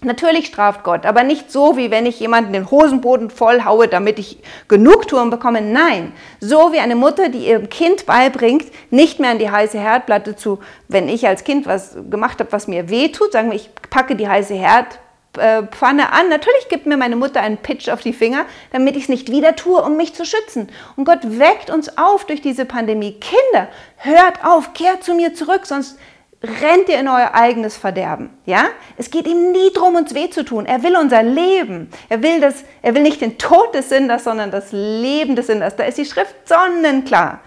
Natürlich 0.05 0.47
straft 0.47 0.83
Gott, 0.83 1.07
aber 1.07 1.23
nicht 1.23 1.53
so, 1.53 1.77
wie 1.77 1.93
wenn 1.93 2.07
ich 2.07 2.19
jemanden 2.19 2.53
den 2.53 2.71
Hosenboden 2.71 3.31
voll 3.31 3.65
haue, 3.65 3.87
damit 3.87 4.19
ich 4.19 4.39
Genugtuung 4.67 5.31
bekomme. 5.31 5.61
Nein, 5.61 6.13
so 6.41 6.73
wie 6.73 6.81
eine 6.81 6.97
Mutter, 6.97 7.29
die 7.29 7.47
ihrem 7.47 7.69
Kind 7.69 8.05
beibringt, 8.05 8.67
nicht 8.91 9.21
mehr 9.21 9.31
an 9.31 9.39
die 9.39 9.51
heiße 9.51 9.79
Herdplatte 9.79 10.35
zu, 10.35 10.59
wenn 10.89 11.09
ich 11.09 11.29
als 11.29 11.45
Kind 11.45 11.67
was 11.67 11.97
gemacht 12.11 12.41
habe, 12.41 12.51
was 12.51 12.67
mir 12.67 12.91
weh 12.91 13.11
tut, 13.11 13.31
sagen 13.33 13.51
wir, 13.51 13.57
ich 13.57 13.71
packe 13.91 14.17
die 14.17 14.29
heiße 14.29 14.55
Herdpfanne 14.55 16.13
an. 16.13 16.29
Natürlich 16.29 16.69
gibt 16.69 16.87
mir 16.87 16.97
meine 16.97 17.15
Mutter 17.15 17.41
einen 17.41 17.59
Pitch 17.59 17.89
auf 17.89 18.01
die 18.01 18.13
Finger, 18.13 18.45
damit 18.73 18.97
ich 18.97 19.05
es 19.05 19.09
nicht 19.09 19.31
wieder 19.31 19.55
tue, 19.55 19.81
um 19.81 19.97
mich 19.97 20.15
zu 20.15 20.25
schützen. 20.25 20.69
Und 20.97 21.05
Gott 21.05 21.21
weckt 21.39 21.71
uns 21.71 21.97
auf 21.97 22.27
durch 22.27 22.43
diese 22.43 22.65
Pandemie. 22.65 23.21
Kinder, 23.21 23.69
hört 23.99 24.45
auf, 24.45 24.75
kehrt 24.75 25.05
zu 25.05 25.15
mir 25.15 25.33
zurück, 25.33 25.65
sonst 25.65 25.97
rennt 26.43 26.89
ihr 26.89 26.99
in 26.99 27.09
euer 27.09 27.35
eigenes 27.35 27.77
Verderben. 27.77 28.31
Ja? 28.47 28.65
Es 28.97 29.11
geht 29.11 29.27
ihm 29.27 29.53
nie 29.53 29.73
darum, 29.73 29.95
uns 29.95 30.15
weh 30.15 30.31
zu 30.31 30.45
tun. 30.45 30.67
Er 30.67 30.83
will 30.83 30.97
unser 30.97 31.23
Leben. 31.23 31.91
Er 32.09 32.23
will, 32.23 32.41
das, 32.41 32.65
er 32.83 32.95
will 32.95 33.03
nicht 33.03 33.21
den 33.21 33.39
Tod 33.39 33.75
des 33.75 33.89
Sünders, 33.89 34.25
sondern 34.25 34.51
das 34.51 34.73
Leben 34.73 35.37
des 35.37 35.47
Sünders. 35.47 35.77
Da 35.77 35.85
ist 35.85 35.99
die 35.99 36.05
Schrift 36.05 36.35
sonnenklar. 36.47 37.41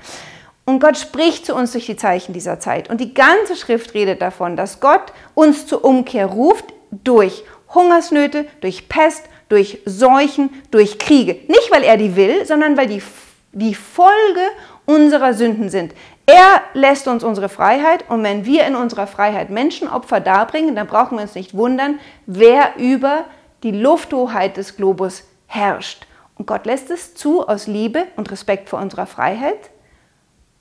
Und 0.66 0.80
Gott 0.80 0.98
spricht 0.98 1.46
zu 1.46 1.54
uns 1.54 1.74
durch 1.74 1.86
die 1.86 1.96
Zeichen 1.98 2.34
dieser 2.34 2.60
Zeit. 2.60 2.90
Und 2.90 3.00
die 3.00 3.14
ganze 3.14 3.56
Schrift 3.56 3.94
redet 3.94 4.22
davon, 4.22 4.56
dass 4.56 4.80
Gott 4.80 5.14
uns 5.36 5.68
zur 5.68 5.86
Umkehr 5.86 6.26
ruft 6.26 6.66
durch 6.92 7.44
Hungersnöte, 7.74 8.46
durch 8.62 8.90
Pest, 8.90 9.26
durch 9.50 9.80
Seuchen, 9.86 10.50
durch 10.72 10.98
Kriege. 10.98 11.34
Nicht, 11.48 11.70
weil 11.70 11.84
er 11.84 11.98
die 11.98 12.16
will, 12.16 12.46
sondern 12.46 12.78
weil 12.78 12.88
die, 12.88 13.04
die 13.52 13.76
Folge 13.76 14.42
unserer 14.86 15.34
Sünden 15.34 15.70
sind. 15.70 15.94
Er 16.26 16.62
lässt 16.74 17.08
uns 17.08 17.24
unsere 17.24 17.50
Freiheit 17.50 18.06
und 18.10 18.24
wenn 18.24 18.46
wir 18.46 18.66
in 18.66 18.76
unserer 18.76 19.06
Freiheit 19.06 19.52
Menschenopfer 19.52 20.20
darbringen, 20.20 20.76
dann 20.76 20.88
brauchen 20.88 21.18
wir 21.18 21.24
uns 21.24 21.36
nicht 21.36 21.56
wundern, 21.56 22.00
wer 22.26 22.78
über 22.78 23.26
die 23.64 23.72
Lufthoheit 23.72 24.58
des 24.58 24.76
Globus 24.76 25.24
herrscht. 25.46 26.08
Und 26.38 26.48
Gott 26.48 26.66
lässt 26.66 26.90
es 26.90 27.16
zu 27.16 27.48
aus 27.48 27.68
Liebe 27.68 28.08
und 28.16 28.32
Respekt 28.32 28.70
vor 28.70 28.80
unserer 28.80 29.06
Freiheit. 29.06 29.70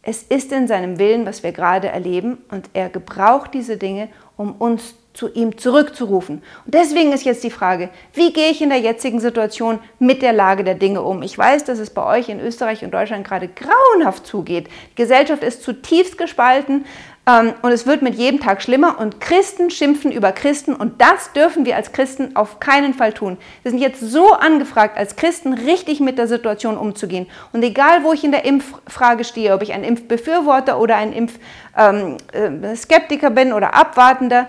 Es 0.02 0.22
ist 0.22 0.52
in 0.52 0.68
seinem 0.68 0.98
Willen, 0.98 1.24
was 1.24 1.42
wir 1.42 1.52
gerade 1.52 1.88
erleben 1.88 2.38
und 2.50 2.68
er 2.74 2.90
gebraucht 2.90 3.54
diese 3.54 3.78
Dinge, 3.78 4.08
um 4.36 4.52
uns 4.52 4.94
zu 5.14 5.32
ihm 5.32 5.56
zurückzurufen. 5.56 6.42
Und 6.66 6.74
deswegen 6.74 7.12
ist 7.12 7.24
jetzt 7.24 7.44
die 7.44 7.50
Frage, 7.50 7.88
wie 8.12 8.32
gehe 8.32 8.50
ich 8.50 8.60
in 8.60 8.68
der 8.68 8.80
jetzigen 8.80 9.20
Situation 9.20 9.78
mit 10.00 10.22
der 10.22 10.32
Lage 10.32 10.64
der 10.64 10.74
Dinge 10.74 11.02
um? 11.02 11.22
Ich 11.22 11.38
weiß, 11.38 11.64
dass 11.64 11.78
es 11.78 11.90
bei 11.90 12.04
euch 12.04 12.28
in 12.28 12.40
Österreich 12.40 12.84
und 12.84 12.92
Deutschland 12.92 13.26
gerade 13.26 13.48
grauenhaft 13.48 14.26
zugeht. 14.26 14.68
Die 14.90 14.96
Gesellschaft 14.96 15.44
ist 15.44 15.62
zutiefst 15.62 16.18
gespalten 16.18 16.84
ähm, 17.26 17.54
und 17.62 17.70
es 17.70 17.86
wird 17.86 18.02
mit 18.02 18.16
jedem 18.16 18.40
Tag 18.40 18.60
schlimmer 18.60 18.98
und 18.98 19.20
Christen 19.20 19.70
schimpfen 19.70 20.10
über 20.10 20.32
Christen 20.32 20.74
und 20.74 21.00
das 21.00 21.32
dürfen 21.32 21.64
wir 21.64 21.76
als 21.76 21.92
Christen 21.92 22.34
auf 22.34 22.58
keinen 22.58 22.92
Fall 22.92 23.12
tun. 23.12 23.38
Wir 23.62 23.70
sind 23.70 23.80
jetzt 23.80 24.00
so 24.00 24.32
angefragt, 24.32 24.98
als 24.98 25.14
Christen 25.14 25.54
richtig 25.54 26.00
mit 26.00 26.18
der 26.18 26.26
Situation 26.26 26.76
umzugehen. 26.76 27.28
Und 27.52 27.62
egal, 27.62 28.02
wo 28.02 28.12
ich 28.12 28.24
in 28.24 28.32
der 28.32 28.44
Impffrage 28.44 29.22
stehe, 29.22 29.54
ob 29.54 29.62
ich 29.62 29.72
ein 29.72 29.84
Impfbefürworter 29.84 30.80
oder 30.80 30.96
ein 30.96 31.12
Impfskeptiker 31.12 33.26
ähm, 33.28 33.32
äh, 33.32 33.44
bin 33.44 33.52
oder 33.52 33.74
Abwartender, 33.74 34.48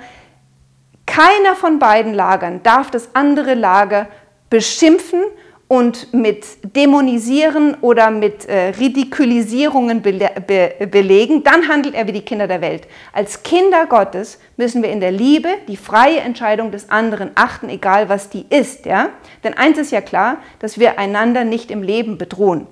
keiner 1.15 1.55
von 1.55 1.79
beiden 1.79 2.13
Lagern 2.13 2.61
darf 2.63 2.91
das 2.91 3.15
andere 3.15 3.53
Lager 3.53 4.07
beschimpfen 4.49 5.21
und 5.69 6.13
mit 6.13 6.75
Dämonisieren 6.75 7.75
oder 7.79 8.11
mit 8.11 8.45
äh, 8.45 8.71
Ridikulisierungen 8.77 10.01
bele 10.01 10.29
be 10.45 10.87
belegen, 10.87 11.41
dann 11.43 11.69
handelt 11.69 11.95
er 11.95 12.05
wie 12.05 12.11
die 12.11 12.21
Kinder 12.21 12.47
der 12.47 12.59
Welt. 12.59 12.87
Als 13.13 13.43
Kinder 13.43 13.85
Gottes 13.85 14.39
müssen 14.57 14.83
wir 14.83 14.89
in 14.91 14.99
der 14.99 15.11
Liebe 15.11 15.47
die 15.69 15.77
freie 15.77 16.19
Entscheidung 16.19 16.71
des 16.71 16.89
anderen 16.89 17.31
achten, 17.35 17.69
egal 17.69 18.09
was 18.09 18.29
die 18.29 18.45
ist. 18.49 18.85
Ja? 18.85 19.09
Denn 19.45 19.53
eins 19.53 19.77
ist 19.77 19.91
ja 19.91 20.01
klar, 20.01 20.39
dass 20.59 20.79
wir 20.79 20.99
einander 20.99 21.45
nicht 21.45 21.71
im 21.71 21.81
Leben 21.81 22.17
bedrohen. 22.17 22.67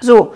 So, 0.00 0.34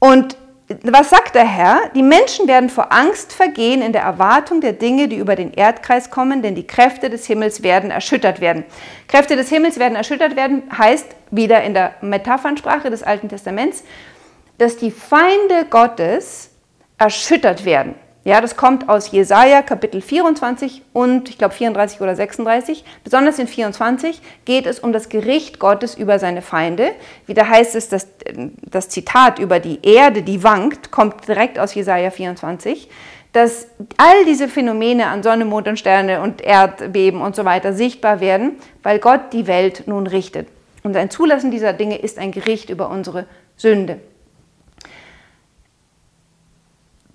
und 0.00 0.36
was 0.82 1.10
sagt 1.10 1.34
der 1.34 1.44
Herr? 1.44 1.90
Die 1.94 2.02
Menschen 2.02 2.48
werden 2.48 2.70
vor 2.70 2.90
Angst 2.90 3.32
vergehen 3.32 3.82
in 3.82 3.92
der 3.92 4.02
Erwartung 4.02 4.62
der 4.62 4.72
Dinge, 4.72 5.08
die 5.08 5.16
über 5.16 5.36
den 5.36 5.52
Erdkreis 5.52 6.10
kommen, 6.10 6.40
denn 6.40 6.54
die 6.54 6.66
Kräfte 6.66 7.10
des 7.10 7.26
Himmels 7.26 7.62
werden 7.62 7.90
erschüttert 7.90 8.40
werden. 8.40 8.64
Kräfte 9.06 9.36
des 9.36 9.50
Himmels 9.50 9.78
werden 9.78 9.94
erschüttert 9.94 10.36
werden 10.36 10.62
heißt 10.76 11.06
wieder 11.30 11.62
in 11.62 11.74
der 11.74 11.94
Metaphernsprache 12.00 12.88
des 12.88 13.02
Alten 13.02 13.28
Testaments, 13.28 13.84
dass 14.56 14.78
die 14.78 14.90
Feinde 14.90 15.66
Gottes 15.68 16.50
erschüttert 16.96 17.64
werden. 17.64 17.94
Ja, 18.24 18.40
das 18.40 18.56
kommt 18.56 18.88
aus 18.88 19.10
Jesaja 19.10 19.60
Kapitel 19.60 20.00
24 20.00 20.80
und 20.94 21.28
ich 21.28 21.36
glaube 21.36 21.52
34 21.52 22.00
oder 22.00 22.16
36. 22.16 22.82
Besonders 23.04 23.38
in 23.38 23.46
24 23.46 24.22
geht 24.46 24.64
es 24.64 24.80
um 24.80 24.94
das 24.94 25.10
Gericht 25.10 25.58
Gottes 25.58 25.94
über 25.94 26.18
seine 26.18 26.40
Feinde. 26.40 26.92
Wieder 27.26 27.46
heißt 27.46 27.74
es, 27.74 27.90
dass 27.90 28.08
das 28.62 28.88
Zitat 28.88 29.38
über 29.38 29.60
die 29.60 29.78
Erde, 29.82 30.22
die 30.22 30.42
wankt, 30.42 30.90
kommt 30.90 31.28
direkt 31.28 31.58
aus 31.58 31.74
Jesaja 31.74 32.10
24 32.10 32.88
dass 33.34 33.66
all 33.96 34.24
diese 34.26 34.46
Phänomene 34.46 35.08
an 35.08 35.24
Sonne, 35.24 35.44
Mond 35.44 35.66
und 35.66 35.76
Sterne 35.76 36.20
und 36.20 36.40
Erdbeben 36.40 37.20
und 37.20 37.34
so 37.34 37.44
weiter 37.44 37.72
sichtbar 37.72 38.20
werden, 38.20 38.52
weil 38.84 39.00
Gott 39.00 39.32
die 39.32 39.48
Welt 39.48 39.88
nun 39.88 40.06
richtet. 40.06 40.46
Und 40.84 40.96
ein 40.96 41.10
Zulassen 41.10 41.50
dieser 41.50 41.72
Dinge 41.72 41.98
ist 41.98 42.18
ein 42.18 42.30
Gericht 42.30 42.70
über 42.70 42.88
unsere 42.88 43.26
Sünde. 43.56 43.98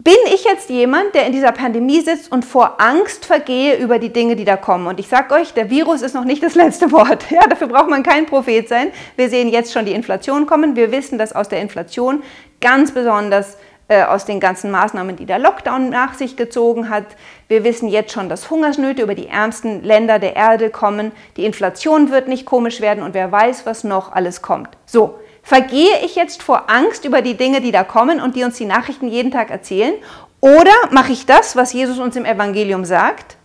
Bin 0.01 0.15
ich 0.33 0.45
jetzt 0.45 0.69
jemand, 0.69 1.13
der 1.13 1.25
in 1.25 1.33
dieser 1.33 1.51
Pandemie 1.51 1.99
sitzt 1.99 2.31
und 2.31 2.45
vor 2.45 2.79
Angst 2.79 3.25
vergehe 3.25 3.75
über 3.75 3.99
die 3.99 4.13
Dinge, 4.13 4.37
die 4.37 4.45
da 4.45 4.55
kommen? 4.55 4.87
Und 4.87 4.97
ich 4.97 5.09
sage 5.09 5.33
euch, 5.33 5.53
der 5.53 5.69
Virus 5.69 6.01
ist 6.01 6.15
noch 6.15 6.23
nicht 6.23 6.41
das 6.41 6.55
letzte 6.55 6.91
Wort. 6.91 7.25
Ja, 7.29 7.45
dafür 7.47 7.67
braucht 7.67 7.89
man 7.89 8.01
kein 8.01 8.25
Prophet 8.25 8.67
sein. 8.69 8.91
Wir 9.17 9.29
sehen 9.29 9.49
jetzt 9.49 9.73
schon 9.73 9.85
die 9.85 9.91
Inflation 9.91 10.45
kommen. 10.45 10.75
Wir 10.77 10.91
wissen, 10.91 11.17
dass 11.17 11.33
aus 11.33 11.49
der 11.49 11.61
Inflation 11.61 12.23
ganz 12.61 12.91
besonders 12.91 13.57
äh, 13.89 14.03
aus 14.03 14.23
den 14.25 14.39
ganzen 14.39 14.71
Maßnahmen, 14.71 15.17
die 15.17 15.25
der 15.25 15.37
Lockdown 15.37 15.89
nach 15.89 16.13
sich 16.13 16.37
gezogen 16.37 16.89
hat. 16.89 17.05
Wir 17.49 17.65
wissen 17.65 17.89
jetzt 17.89 18.13
schon, 18.13 18.29
dass 18.29 18.49
Hungersnöte 18.49 19.01
über 19.03 19.15
die 19.15 19.27
ärmsten 19.27 19.83
Länder 19.83 20.17
der 20.17 20.35
Erde 20.35 20.69
kommen. 20.69 21.11
Die 21.35 21.45
Inflation 21.45 22.09
wird 22.09 22.29
nicht 22.29 22.45
komisch 22.45 22.79
werden 22.79 23.03
und 23.03 23.13
wer 23.13 23.31
weiß, 23.31 23.65
was 23.65 23.83
noch 23.83 24.13
alles 24.13 24.41
kommt. 24.41 24.69
So, 24.85 25.19
Vergehe 25.43 25.99
ich 26.03 26.15
jetzt 26.15 26.43
vor 26.43 26.69
Angst 26.69 27.05
über 27.05 27.21
die 27.21 27.35
Dinge, 27.35 27.61
die 27.61 27.71
da 27.71 27.83
kommen 27.83 28.21
und 28.21 28.35
die 28.35 28.43
uns 28.43 28.57
die 28.57 28.65
Nachrichten 28.65 29.07
jeden 29.07 29.31
Tag 29.31 29.49
erzählen? 29.49 29.93
Oder 30.41 30.73
mache 30.91 31.11
ich 31.11 31.25
das, 31.25 31.55
was 31.55 31.73
Jesus 31.73 31.99
uns 31.99 32.15
im 32.15 32.25
Evangelium 32.25 32.85
sagt? 32.85 33.37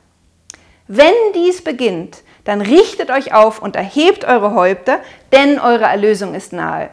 Wenn 0.86 1.14
dies 1.34 1.64
beginnt, 1.64 2.22
dann 2.44 2.60
richtet 2.60 3.10
euch 3.10 3.32
auf 3.32 3.60
und 3.60 3.74
erhebt 3.74 4.24
eure 4.24 4.54
Häupter, 4.54 5.00
denn 5.32 5.58
eure 5.58 5.84
Erlösung 5.84 6.34
ist 6.34 6.52
nahe. 6.52 6.90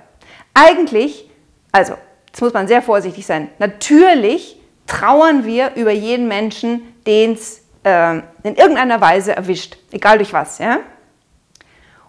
Eigentlich, 0.53 1.29
also, 1.71 1.95
jetzt 2.27 2.41
muss 2.41 2.53
man 2.53 2.67
sehr 2.67 2.81
vorsichtig 2.81 3.25
sein, 3.25 3.49
natürlich 3.59 4.57
trauern 4.87 5.45
wir 5.45 5.73
über 5.75 5.91
jeden 5.91 6.27
Menschen, 6.27 6.81
den 7.05 7.33
es 7.33 7.61
äh, 7.83 8.17
in 8.43 8.55
irgendeiner 8.55 9.01
Weise 9.01 9.35
erwischt, 9.35 9.77
egal 9.91 10.17
durch 10.17 10.33
was. 10.33 10.59
Ja? 10.59 10.79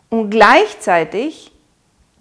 Und 0.09 0.31
gleichzeitig 0.31 1.52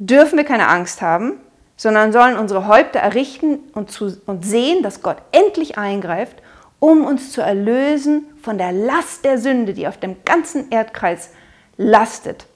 dürfen 0.02 0.38
wir 0.38 0.46
keine 0.46 0.68
Angst 0.68 1.02
haben, 1.02 1.34
sondern 1.78 2.12
sollen 2.12 2.38
unsere 2.38 2.68
Häupter 2.68 3.00
errichten 3.00 3.60
und, 3.74 3.92
zu, 3.92 4.18
und 4.26 4.44
sehen, 4.44 4.82
dass 4.82 5.04
Gott 5.04 5.18
endlich 5.32 5.78
eingreift, 5.78 6.42
um 6.80 7.06
uns 7.06 7.32
zu 7.32 7.42
erlösen 7.42 8.26
von 8.42 8.58
der 8.58 8.72
Last 8.72 9.24
der 9.24 9.38
Sünde, 9.38 9.74
die 9.74 9.88
auf 9.88 9.98
dem 9.98 10.18
ganzen 10.26 10.72
Erdkreis 10.72 11.30
lastet 11.78 12.48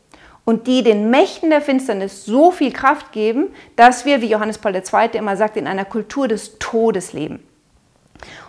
und 0.43 0.65
die 0.65 0.81
den 0.81 1.11
Mächten 1.11 1.51
der 1.51 1.61
Finsternis 1.61 2.25
so 2.25 2.49
viel 2.49 2.73
Kraft 2.73 3.11
geben, 3.11 3.53
dass 3.75 4.05
wir, 4.05 4.21
wie 4.21 4.29
Johannes 4.29 4.57
Paul 4.57 4.75
II. 4.75 5.09
immer 5.13 5.37
sagt, 5.37 5.57
in 5.57 5.67
einer 5.67 5.85
Kultur 5.85 6.27
des 6.27 6.57
Todes 6.57 7.13
leben. 7.13 7.45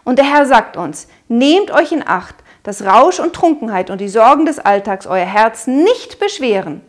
Und 0.04 0.18
der 0.18 0.24
Herr 0.24 0.46
sagt 0.46 0.78
uns, 0.78 1.08
nehmt 1.28 1.70
euch 1.70 1.92
in 1.92 2.06
Acht, 2.06 2.36
dass 2.62 2.84
Rausch 2.84 3.20
und 3.20 3.34
Trunkenheit 3.34 3.90
und 3.90 4.00
die 4.00 4.08
Sorgen 4.08 4.46
des 4.46 4.58
Alltags 4.58 5.06
euer 5.06 5.26
Herz 5.26 5.66
nicht 5.66 6.18
beschweren, 6.18 6.80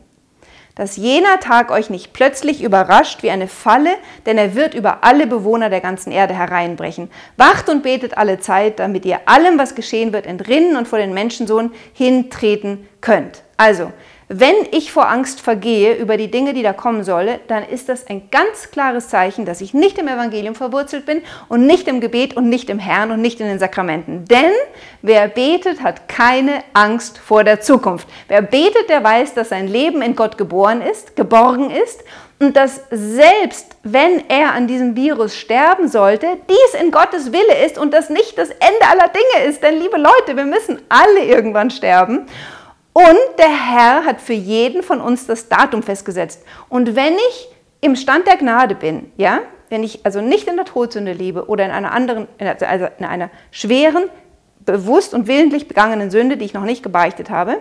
dass 0.78 0.96
jener 0.96 1.40
Tag 1.40 1.72
euch 1.72 1.90
nicht 1.90 2.14
plötzlich 2.14 2.64
überrascht 2.64 3.24
wie 3.24 3.32
eine 3.32 3.48
Falle, 3.48 3.96
denn 4.26 4.38
er 4.38 4.56
wird 4.56 4.76
über 4.76 5.04
alle 5.04 5.28
Bewohner 5.28 5.70
der 5.70 5.82
ganzen 5.82 6.12
Erde 6.12 6.36
hereinbrechen. 6.36 7.10
Wacht 7.36 7.68
und 7.68 7.84
betet 7.84 8.18
alle 8.18 8.40
Zeit, 8.40 8.80
damit 8.80 9.04
ihr 9.06 9.20
allem, 9.26 9.58
was 9.58 9.76
geschehen 9.76 10.14
wird, 10.14 10.28
entrinnen 10.28 10.78
und 10.78 10.88
vor 10.88 11.00
den 11.00 11.14
Menschensohn 11.14 11.72
hintreten 11.94 12.88
könnt. 13.08 13.42
Also, 13.56 13.94
wenn 14.28 14.56
ich 14.72 14.92
vor 14.92 15.08
Angst 15.08 15.40
vergehe 15.40 15.96
über 15.96 16.18
die 16.18 16.30
Dinge, 16.30 16.54
die 16.54 16.62
da 16.62 16.74
kommen 16.74 17.06
solle, 17.06 17.40
dann 17.48 17.64
ist 17.64 17.88
das 17.88 18.06
ein 18.08 18.30
ganz 18.30 18.72
klares 18.72 19.08
Zeichen, 19.08 19.46
dass 19.46 19.62
ich 19.62 19.74
nicht 19.74 19.98
im 19.98 20.10
Evangelium 20.10 20.56
verwurzelt 20.56 21.06
bin 21.06 21.22
und 21.48 21.66
nicht 21.66 21.88
im 21.88 22.02
Gebet 22.02 22.36
und 22.36 22.50
nicht 22.50 22.70
im 22.70 22.80
Herrn 22.80 23.12
und 23.12 23.22
nicht 23.22 23.40
in 23.40 23.48
den 23.48 23.60
Sakramenten. 23.60 24.26
Denn 24.26 24.52
wer 25.02 25.30
betet, 25.30 25.82
hat 25.82 26.10
keine 26.10 26.62
Angst 26.74 27.18
vor 27.18 27.46
der 27.46 27.62
Zukunft. 27.62 28.10
Wer 28.28 28.42
betet, 28.42 28.90
der 28.90 29.02
weiß, 29.02 29.34
dass 29.34 29.48
sein 29.50 29.70
Leben 29.70 30.02
in 30.02 30.18
Gott 30.18 30.38
geboren 30.38 30.82
ist, 30.82 31.16
geborgen 31.16 31.72
ist 31.72 32.04
und 32.40 32.58
dass 32.58 32.82
selbst 32.92 33.78
wenn 33.84 34.30
er 34.30 34.52
an 34.54 34.68
diesem 34.68 34.98
Virus 34.98 35.38
sterben 35.38 35.88
sollte, 35.88 36.28
dies 36.50 36.82
in 36.82 36.92
Gottes 36.92 37.32
Wille 37.32 37.66
ist 37.66 37.78
und 37.78 37.94
das 37.94 38.10
nicht 38.10 38.38
das 38.38 38.50
Ende 38.50 38.86
aller 38.92 39.08
Dinge 39.08 39.50
ist. 39.50 39.64
Denn 39.64 39.80
liebe 39.80 39.98
Leute, 39.98 40.36
wir 40.36 40.44
müssen 40.44 40.82
alle 40.90 41.24
irgendwann 41.24 41.72
sterben. 41.72 42.28
Und 42.98 43.38
der 43.38 43.46
Herr 43.46 44.06
hat 44.06 44.22
für 44.22 44.34
jeden 44.34 44.82
von 44.82 45.02
uns 45.02 45.28
das 45.28 45.50
Datum 45.50 45.84
festgesetzt. 45.84 46.42
Und 46.68 46.96
wenn 46.96 47.14
ich 47.14 47.48
im 47.80 47.96
Stand 47.96 48.26
der 48.26 48.38
Gnade 48.38 48.74
bin, 48.74 49.12
ja, 49.18 49.42
wenn 49.70 49.84
ich 49.84 50.04
also 50.04 50.20
nicht 50.20 50.48
in 50.48 50.56
der 50.56 50.66
Todsünde 50.66 51.14
lebe 51.14 51.46
oder 51.48 51.64
in 51.64 51.70
einer 51.70 51.92
anderen, 51.92 52.28
also 52.40 52.88
in 52.98 53.06
einer 53.06 53.30
schweren, 53.52 54.06
bewusst 54.62 55.14
und 55.14 55.28
willentlich 55.28 55.68
begangenen 55.68 56.10
Sünde, 56.10 56.38
die 56.38 56.46
ich 56.46 56.56
noch 56.56 56.64
nicht 56.64 56.82
gebeichtet 56.82 57.30
habe, 57.30 57.60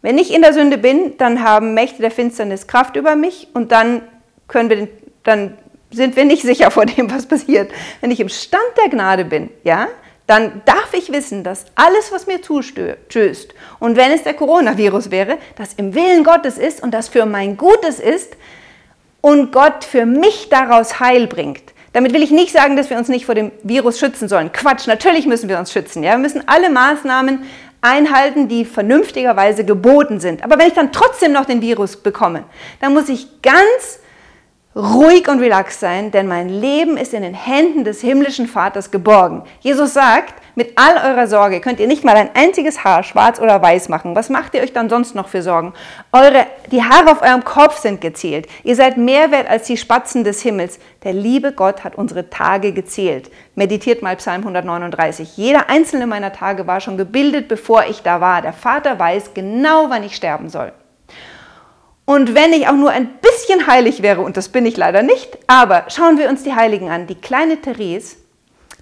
wenn 0.00 0.16
ich 0.16 0.32
in 0.32 0.40
der 0.40 0.54
Sünde 0.54 0.78
bin, 0.78 1.18
dann 1.18 1.44
haben 1.44 1.74
Mächte 1.74 2.00
der 2.00 2.10
Finsternis 2.10 2.68
Kraft 2.68 2.96
über 2.96 3.16
mich 3.16 3.48
und 3.52 3.70
dann 3.70 4.00
können 4.46 4.70
wir, 4.70 4.88
dann 5.24 5.58
sind 5.90 6.16
wir 6.16 6.24
nicht 6.24 6.40
sicher 6.40 6.70
vor 6.70 6.86
dem, 6.86 7.10
was 7.10 7.26
passiert. 7.26 7.70
Wenn 8.00 8.12
ich 8.12 8.20
im 8.20 8.30
Stand 8.30 8.64
der 8.82 8.88
Gnade 8.88 9.26
bin, 9.26 9.50
ja, 9.62 9.88
dann 10.28 10.60
darf 10.66 10.92
ich 10.92 11.10
wissen, 11.10 11.42
dass 11.42 11.64
alles, 11.74 12.12
was 12.12 12.26
mir 12.26 12.42
zustößt, 12.42 13.54
und 13.80 13.96
wenn 13.96 14.12
es 14.12 14.24
der 14.24 14.34
Coronavirus 14.34 15.10
wäre, 15.10 15.38
das 15.56 15.72
im 15.72 15.94
Willen 15.94 16.22
Gottes 16.22 16.58
ist 16.58 16.82
und 16.82 16.92
das 16.92 17.08
für 17.08 17.24
mein 17.24 17.56
Gutes 17.56 17.98
ist 17.98 18.36
und 19.22 19.52
Gott 19.52 19.84
für 19.84 20.04
mich 20.04 20.50
daraus 20.50 21.00
Heil 21.00 21.26
bringt. 21.28 21.72
Damit 21.94 22.12
will 22.12 22.22
ich 22.22 22.30
nicht 22.30 22.52
sagen, 22.52 22.76
dass 22.76 22.90
wir 22.90 22.98
uns 22.98 23.08
nicht 23.08 23.24
vor 23.24 23.34
dem 23.34 23.52
Virus 23.62 23.98
schützen 23.98 24.28
sollen. 24.28 24.52
Quatsch, 24.52 24.86
natürlich 24.86 25.26
müssen 25.26 25.48
wir 25.48 25.58
uns 25.58 25.72
schützen. 25.72 26.02
Ja? 26.02 26.12
Wir 26.12 26.18
müssen 26.18 26.46
alle 26.46 26.68
Maßnahmen 26.68 27.44
einhalten, 27.80 28.48
die 28.48 28.66
vernünftigerweise 28.66 29.64
geboten 29.64 30.20
sind. 30.20 30.44
Aber 30.44 30.58
wenn 30.58 30.68
ich 30.68 30.74
dann 30.74 30.92
trotzdem 30.92 31.32
noch 31.32 31.46
den 31.46 31.62
Virus 31.62 31.96
bekomme, 31.96 32.44
dann 32.80 32.92
muss 32.92 33.08
ich 33.08 33.40
ganz 33.40 34.00
ruhig 34.78 35.28
und 35.28 35.40
relaxed 35.40 35.80
sein, 35.80 36.12
denn 36.12 36.28
mein 36.28 36.48
Leben 36.48 36.96
ist 36.96 37.12
in 37.12 37.22
den 37.22 37.34
Händen 37.34 37.82
des 37.82 38.00
himmlischen 38.00 38.46
Vaters 38.46 38.92
geborgen. 38.92 39.42
Jesus 39.58 39.92
sagt, 39.92 40.34
mit 40.54 40.72
all 40.76 41.12
eurer 41.12 41.26
Sorge 41.26 41.60
könnt 41.60 41.80
ihr 41.80 41.88
nicht 41.88 42.04
mal 42.04 42.16
ein 42.16 42.30
einziges 42.34 42.84
Haar 42.84 43.02
schwarz 43.02 43.40
oder 43.40 43.60
weiß 43.60 43.88
machen. 43.88 44.14
Was 44.14 44.28
macht 44.28 44.54
ihr 44.54 44.62
euch 44.62 44.72
dann 44.72 44.88
sonst 44.88 45.16
noch 45.16 45.28
für 45.28 45.42
Sorgen? 45.42 45.72
Eure, 46.12 46.46
die 46.70 46.82
Haare 46.82 47.10
auf 47.10 47.22
eurem 47.22 47.44
Kopf 47.44 47.78
sind 47.78 48.00
gezählt. 48.00 48.46
Ihr 48.62 48.76
seid 48.76 48.96
mehr 48.96 49.32
wert 49.32 49.48
als 49.48 49.66
die 49.66 49.76
Spatzen 49.76 50.22
des 50.22 50.42
Himmels. 50.42 50.78
Der 51.02 51.12
liebe 51.12 51.52
Gott 51.52 51.82
hat 51.82 51.96
unsere 51.96 52.30
Tage 52.30 52.72
gezählt. 52.72 53.30
Meditiert 53.56 54.02
mal 54.02 54.16
Psalm 54.16 54.42
139. 54.42 55.36
Jeder 55.36 55.68
einzelne 55.70 56.06
meiner 56.06 56.32
Tage 56.32 56.68
war 56.68 56.80
schon 56.80 56.96
gebildet, 56.96 57.48
bevor 57.48 57.84
ich 57.84 58.02
da 58.02 58.20
war. 58.20 58.42
Der 58.42 58.52
Vater 58.52 58.98
weiß 58.98 59.34
genau, 59.34 59.90
wann 59.90 60.04
ich 60.04 60.14
sterben 60.14 60.48
soll. 60.48 60.72
Und 62.08 62.34
wenn 62.34 62.54
ich 62.54 62.66
auch 62.68 62.72
nur 62.72 62.88
ein 62.88 63.18
bisschen 63.18 63.66
heilig 63.66 64.00
wäre, 64.00 64.22
und 64.22 64.38
das 64.38 64.48
bin 64.48 64.64
ich 64.64 64.78
leider 64.78 65.02
nicht, 65.02 65.36
aber 65.46 65.84
schauen 65.88 66.16
wir 66.16 66.30
uns 66.30 66.42
die 66.42 66.54
Heiligen 66.54 66.88
an. 66.88 67.06
Die 67.06 67.14
kleine 67.14 67.60
Therese, 67.60 68.16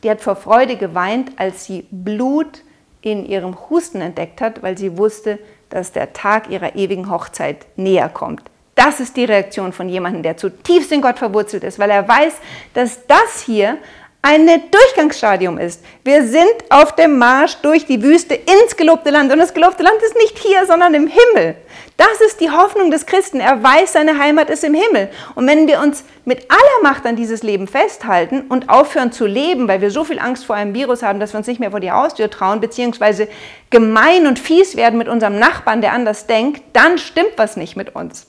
die 0.04 0.10
hat 0.10 0.20
vor 0.20 0.36
Freude 0.36 0.76
geweint, 0.76 1.32
als 1.34 1.64
sie 1.64 1.88
Blut 1.90 2.62
in 3.00 3.26
ihrem 3.26 3.68
Husten 3.68 4.00
entdeckt 4.00 4.40
hat, 4.40 4.62
weil 4.62 4.78
sie 4.78 4.96
wusste, 4.96 5.40
dass 5.70 5.90
der 5.90 6.12
Tag 6.12 6.50
ihrer 6.50 6.76
ewigen 6.76 7.10
Hochzeit 7.10 7.66
näher 7.74 8.08
kommt. 8.08 8.42
Das 8.76 9.00
ist 9.00 9.16
die 9.16 9.24
Reaktion 9.24 9.72
von 9.72 9.88
jemandem, 9.88 10.22
der 10.22 10.36
zutiefst 10.36 10.92
in 10.92 11.02
Gott 11.02 11.18
verwurzelt 11.18 11.64
ist, 11.64 11.80
weil 11.80 11.90
er 11.90 12.06
weiß, 12.06 12.34
dass 12.74 13.08
das 13.08 13.42
hier 13.44 13.78
ein 14.26 14.48
Durchgangsstadium 14.72 15.56
ist. 15.56 15.84
Wir 16.02 16.26
sind 16.26 16.52
auf 16.68 16.96
dem 16.96 17.16
Marsch 17.16 17.58
durch 17.62 17.86
die 17.86 18.02
Wüste 18.02 18.34
ins 18.34 18.76
gelobte 18.76 19.10
Land. 19.10 19.32
Und 19.32 19.38
das 19.38 19.54
gelobte 19.54 19.84
Land 19.84 20.02
ist 20.02 20.16
nicht 20.16 20.36
hier, 20.38 20.66
sondern 20.66 20.94
im 20.94 21.06
Himmel. 21.06 21.54
Das 21.96 22.20
ist 22.26 22.40
die 22.40 22.50
Hoffnung 22.50 22.90
des 22.90 23.06
Christen. 23.06 23.38
Er 23.38 23.62
weiß, 23.62 23.92
seine 23.92 24.18
Heimat 24.18 24.50
ist 24.50 24.64
im 24.64 24.74
Himmel. 24.74 25.10
Und 25.36 25.46
wenn 25.46 25.68
wir 25.68 25.78
uns 25.78 26.02
mit 26.24 26.50
aller 26.50 26.82
Macht 26.82 27.06
an 27.06 27.14
dieses 27.14 27.44
Leben 27.44 27.68
festhalten 27.68 28.46
und 28.48 28.68
aufhören 28.68 29.12
zu 29.12 29.26
leben, 29.26 29.68
weil 29.68 29.80
wir 29.80 29.92
so 29.92 30.02
viel 30.02 30.18
Angst 30.18 30.44
vor 30.44 30.56
einem 30.56 30.74
Virus 30.74 31.04
haben, 31.04 31.20
dass 31.20 31.32
wir 31.32 31.38
uns 31.38 31.46
nicht 31.46 31.60
mehr 31.60 31.70
vor 31.70 31.80
die 31.80 31.92
Haustür 31.92 32.28
trauen, 32.28 32.58
beziehungsweise 32.58 33.28
gemein 33.70 34.26
und 34.26 34.40
fies 34.40 34.74
werden 34.74 34.98
mit 34.98 35.06
unserem 35.06 35.38
Nachbarn, 35.38 35.82
der 35.82 35.92
anders 35.92 36.26
denkt, 36.26 36.62
dann 36.72 36.98
stimmt 36.98 37.34
was 37.36 37.56
nicht 37.56 37.76
mit 37.76 37.94
uns. 37.94 38.26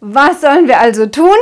Was 0.00 0.40
sollen 0.40 0.68
wir 0.68 0.80
also 0.80 1.04
tun? 1.04 1.36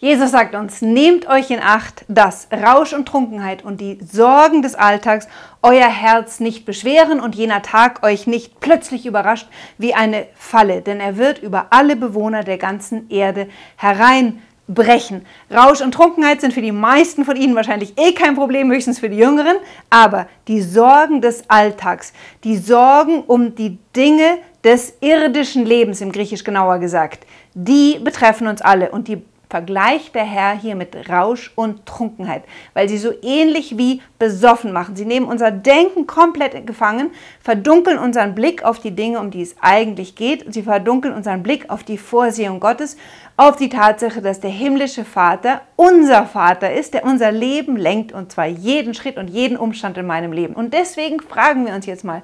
Jesus 0.00 0.30
sagt 0.30 0.54
uns, 0.54 0.80
nehmt 0.80 1.28
euch 1.28 1.50
in 1.50 1.58
Acht, 1.60 2.04
dass 2.06 2.46
Rausch 2.52 2.92
und 2.92 3.06
Trunkenheit 3.06 3.64
und 3.64 3.80
die 3.80 3.98
Sorgen 4.00 4.62
des 4.62 4.76
Alltags 4.76 5.26
euer 5.60 5.88
Herz 5.88 6.38
nicht 6.38 6.64
beschweren 6.64 7.18
und 7.18 7.34
jener 7.34 7.62
Tag 7.62 8.04
euch 8.04 8.28
nicht 8.28 8.60
plötzlich 8.60 9.06
überrascht 9.06 9.48
wie 9.76 9.94
eine 9.94 10.26
Falle, 10.36 10.82
denn 10.82 11.00
er 11.00 11.16
wird 11.16 11.42
über 11.42 11.66
alle 11.70 11.96
Bewohner 11.96 12.44
der 12.44 12.58
ganzen 12.58 13.10
Erde 13.10 13.48
hereinbrechen. 13.74 15.26
Rausch 15.52 15.80
und 15.80 15.94
Trunkenheit 15.94 16.42
sind 16.42 16.54
für 16.54 16.62
die 16.62 16.70
meisten 16.70 17.24
von 17.24 17.34
Ihnen 17.34 17.56
wahrscheinlich 17.56 17.98
eh 17.98 18.12
kein 18.12 18.36
Problem, 18.36 18.70
höchstens 18.70 19.00
für 19.00 19.10
die 19.10 19.18
Jüngeren, 19.18 19.56
aber 19.90 20.28
die 20.46 20.62
Sorgen 20.62 21.20
des 21.22 21.50
Alltags, 21.50 22.12
die 22.44 22.56
Sorgen 22.56 23.24
um 23.24 23.56
die 23.56 23.78
Dinge 23.96 24.38
des 24.62 24.94
irdischen 25.00 25.66
Lebens, 25.66 26.00
im 26.00 26.12
Griechisch 26.12 26.44
genauer 26.44 26.78
gesagt, 26.78 27.26
die 27.54 27.98
betreffen 27.98 28.46
uns 28.46 28.62
alle 28.62 28.92
und 28.92 29.08
die 29.08 29.24
vergleicht 29.48 30.14
der 30.14 30.24
Herr 30.24 30.58
hier 30.58 30.76
mit 30.76 31.08
Rausch 31.08 31.52
und 31.54 31.86
Trunkenheit, 31.86 32.42
weil 32.74 32.88
sie 32.88 32.98
so 32.98 33.12
ähnlich 33.22 33.78
wie 33.78 34.02
besoffen 34.18 34.72
machen. 34.72 34.94
Sie 34.94 35.06
nehmen 35.06 35.26
unser 35.26 35.50
Denken 35.50 36.06
komplett 36.06 36.66
gefangen, 36.66 37.10
verdunkeln 37.40 37.98
unseren 37.98 38.34
Blick 38.34 38.62
auf 38.62 38.78
die 38.78 38.90
Dinge, 38.90 39.20
um 39.20 39.30
die 39.30 39.42
es 39.42 39.56
eigentlich 39.60 40.14
geht. 40.16 40.52
Sie 40.52 40.62
verdunkeln 40.62 41.14
unseren 41.14 41.42
Blick 41.42 41.70
auf 41.70 41.82
die 41.82 41.98
Vorsehung 41.98 42.60
Gottes, 42.60 42.96
auf 43.36 43.56
die 43.56 43.70
Tatsache, 43.70 44.20
dass 44.20 44.40
der 44.40 44.50
himmlische 44.50 45.04
Vater 45.04 45.62
unser 45.76 46.26
Vater 46.26 46.72
ist, 46.72 46.92
der 46.92 47.04
unser 47.04 47.32
Leben 47.32 47.76
lenkt 47.76 48.12
und 48.12 48.32
zwar 48.32 48.46
jeden 48.46 48.92
Schritt 48.92 49.16
und 49.16 49.28
jeden 49.28 49.56
Umstand 49.56 49.96
in 49.96 50.06
meinem 50.06 50.32
Leben. 50.32 50.54
Und 50.54 50.74
deswegen 50.74 51.20
fragen 51.20 51.64
wir 51.64 51.74
uns 51.74 51.86
jetzt 51.86 52.04
mal, 52.04 52.22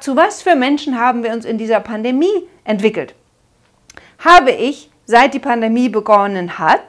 zu 0.00 0.16
was 0.16 0.40
für 0.40 0.54
Menschen 0.54 0.98
haben 0.98 1.24
wir 1.24 1.32
uns 1.32 1.44
in 1.44 1.58
dieser 1.58 1.80
Pandemie 1.80 2.48
entwickelt? 2.64 3.14
Habe 4.18 4.52
ich 4.52 4.91
seit 5.12 5.34
die 5.34 5.40
Pandemie 5.40 5.90
begonnen 5.90 6.58
hat, 6.58 6.86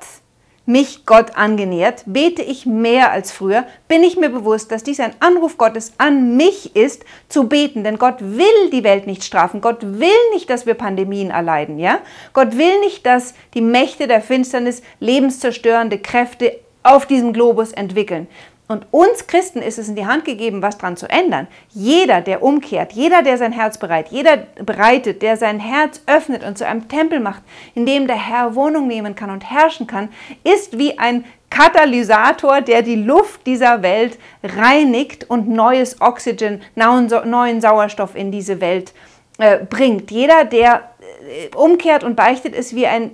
mich 0.65 1.05
Gott 1.05 1.35
angenähert, 1.35 2.03
bete 2.05 2.41
ich 2.41 2.65
mehr 2.65 3.11
als 3.11 3.33
früher, 3.33 3.65
bin 3.89 4.01
ich 4.01 4.15
mir 4.15 4.29
bewusst, 4.29 4.71
dass 4.71 4.81
dies 4.81 5.01
ein 5.01 5.13
Anruf 5.19 5.57
Gottes 5.57 5.91
an 5.97 6.37
mich 6.37 6.73
ist, 6.73 7.03
zu 7.27 7.49
beten, 7.49 7.83
denn 7.83 7.97
Gott 7.97 8.21
will 8.21 8.69
die 8.71 8.85
Welt 8.85 9.07
nicht 9.07 9.25
strafen. 9.25 9.59
Gott 9.59 9.81
will 9.81 10.31
nicht, 10.31 10.49
dass 10.49 10.65
wir 10.65 10.75
Pandemien 10.75 11.31
erleiden, 11.31 11.79
ja? 11.79 11.99
Gott 12.31 12.57
will 12.57 12.79
nicht, 12.79 13.05
dass 13.05 13.33
die 13.55 13.61
Mächte 13.61 14.07
der 14.07 14.21
Finsternis 14.21 14.83
lebenszerstörende 15.01 15.97
Kräfte 15.97 16.61
auf 16.81 17.05
diesem 17.05 17.33
Globus 17.33 17.73
entwickeln. 17.73 18.27
Und 18.67 18.85
uns 18.91 19.27
Christen 19.27 19.61
ist 19.61 19.77
es 19.77 19.89
in 19.89 19.95
die 19.95 20.05
Hand 20.05 20.23
gegeben, 20.23 20.61
was 20.61 20.77
dran 20.77 20.95
zu 20.95 21.09
ändern. 21.09 21.47
Jeder, 21.69 22.21
der 22.21 22.41
umkehrt, 22.41 22.93
jeder, 22.93 23.21
der 23.21 23.37
sein 23.37 23.51
Herz 23.51 23.77
bereit, 23.77 24.07
jeder 24.09 24.37
bereitet, 24.37 25.21
der 25.21 25.35
sein 25.35 25.59
Herz 25.59 26.01
öffnet 26.07 26.43
und 26.43 26.57
zu 26.57 26.65
einem 26.65 26.87
Tempel 26.87 27.19
macht, 27.19 27.43
in 27.75 27.85
dem 27.85 28.07
der 28.07 28.15
Herr 28.15 28.55
Wohnung 28.55 28.87
nehmen 28.87 29.15
kann 29.15 29.29
und 29.29 29.49
herrschen 29.49 29.85
kann, 29.85 30.09
ist 30.43 30.77
wie 30.77 30.97
ein 30.97 31.25
Katalysator, 31.49 32.61
der 32.61 32.81
die 32.81 32.95
Luft 32.95 33.45
dieser 33.45 33.83
Welt 33.83 34.17
reinigt 34.41 35.29
und 35.29 35.49
neues 35.49 36.01
Oxygen, 36.01 36.61
neuen 36.75 37.61
Sauerstoff 37.61 38.15
in 38.15 38.31
diese 38.31 38.59
Welt 38.61 38.93
äh, 39.37 39.59
bringt. 39.59 40.09
Jeder, 40.09 40.45
der 40.45 40.89
äh, 41.27 41.55
umkehrt 41.55 42.03
und 42.03 42.15
beichtet, 42.15 42.55
ist 42.55 42.75
wie 42.75 42.87
ein 42.87 43.11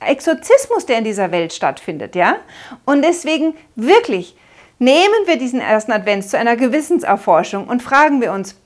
Exorzismus, 0.00 0.86
der 0.86 0.98
in 0.98 1.04
dieser 1.04 1.32
Welt 1.32 1.52
stattfindet, 1.52 2.14
ja? 2.14 2.36
Und 2.84 3.02
deswegen 3.02 3.54
wirklich 3.76 4.36
Nehmen 4.78 5.26
wir 5.26 5.36
diesen 5.36 5.60
ersten 5.60 5.92
Advent 5.92 6.28
zu 6.28 6.38
einer 6.38 6.56
Gewissenserforschung 6.56 7.68
und 7.68 7.82
fragen 7.82 8.20
wir 8.20 8.32
uns, 8.32 8.56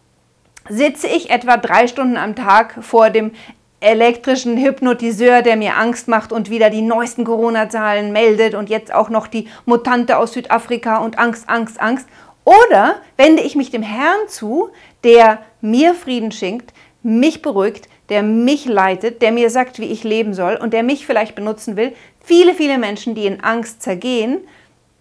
sitze 0.68 1.06
ich 1.06 1.30
etwa 1.30 1.56
drei 1.56 1.86
Stunden 1.86 2.16
am 2.16 2.34
Tag 2.34 2.76
vor 2.80 3.10
dem 3.10 3.32
elektrischen 3.80 4.56
Hypnotiseur, 4.56 5.42
der 5.42 5.56
mir 5.56 5.76
Angst 5.76 6.08
macht 6.08 6.32
und 6.32 6.50
wieder 6.50 6.70
die 6.70 6.82
neuesten 6.82 7.24
Corona-Zahlen 7.24 8.12
meldet 8.12 8.54
und 8.54 8.70
jetzt 8.70 8.92
auch 8.92 9.08
noch 9.08 9.28
die 9.28 9.48
Mutante 9.66 10.18
aus 10.18 10.32
Südafrika 10.32 10.98
und 10.98 11.18
Angst, 11.18 11.48
Angst, 11.48 11.80
Angst. 11.80 12.08
Oder 12.44 12.96
wende 13.16 13.42
ich 13.42 13.54
mich 13.54 13.70
dem 13.70 13.82
Herrn 13.82 14.28
zu, 14.28 14.70
der 15.04 15.42
mir 15.60 15.94
Frieden 15.94 16.32
schenkt, 16.32 16.72
mich 17.02 17.42
beruhigt, 17.42 17.88
der 18.08 18.22
mich 18.22 18.64
leitet, 18.64 19.22
der 19.22 19.32
mir 19.32 19.50
sagt, 19.50 19.78
wie 19.78 19.92
ich 19.92 20.02
leben 20.02 20.34
soll 20.34 20.56
und 20.56 20.72
der 20.72 20.82
mich 20.82 21.06
vielleicht 21.06 21.34
benutzen 21.34 21.76
will. 21.76 21.92
Viele, 22.24 22.54
viele 22.54 22.78
Menschen, 22.78 23.14
die 23.14 23.26
in 23.26 23.44
Angst 23.44 23.82
zergehen, 23.82 24.38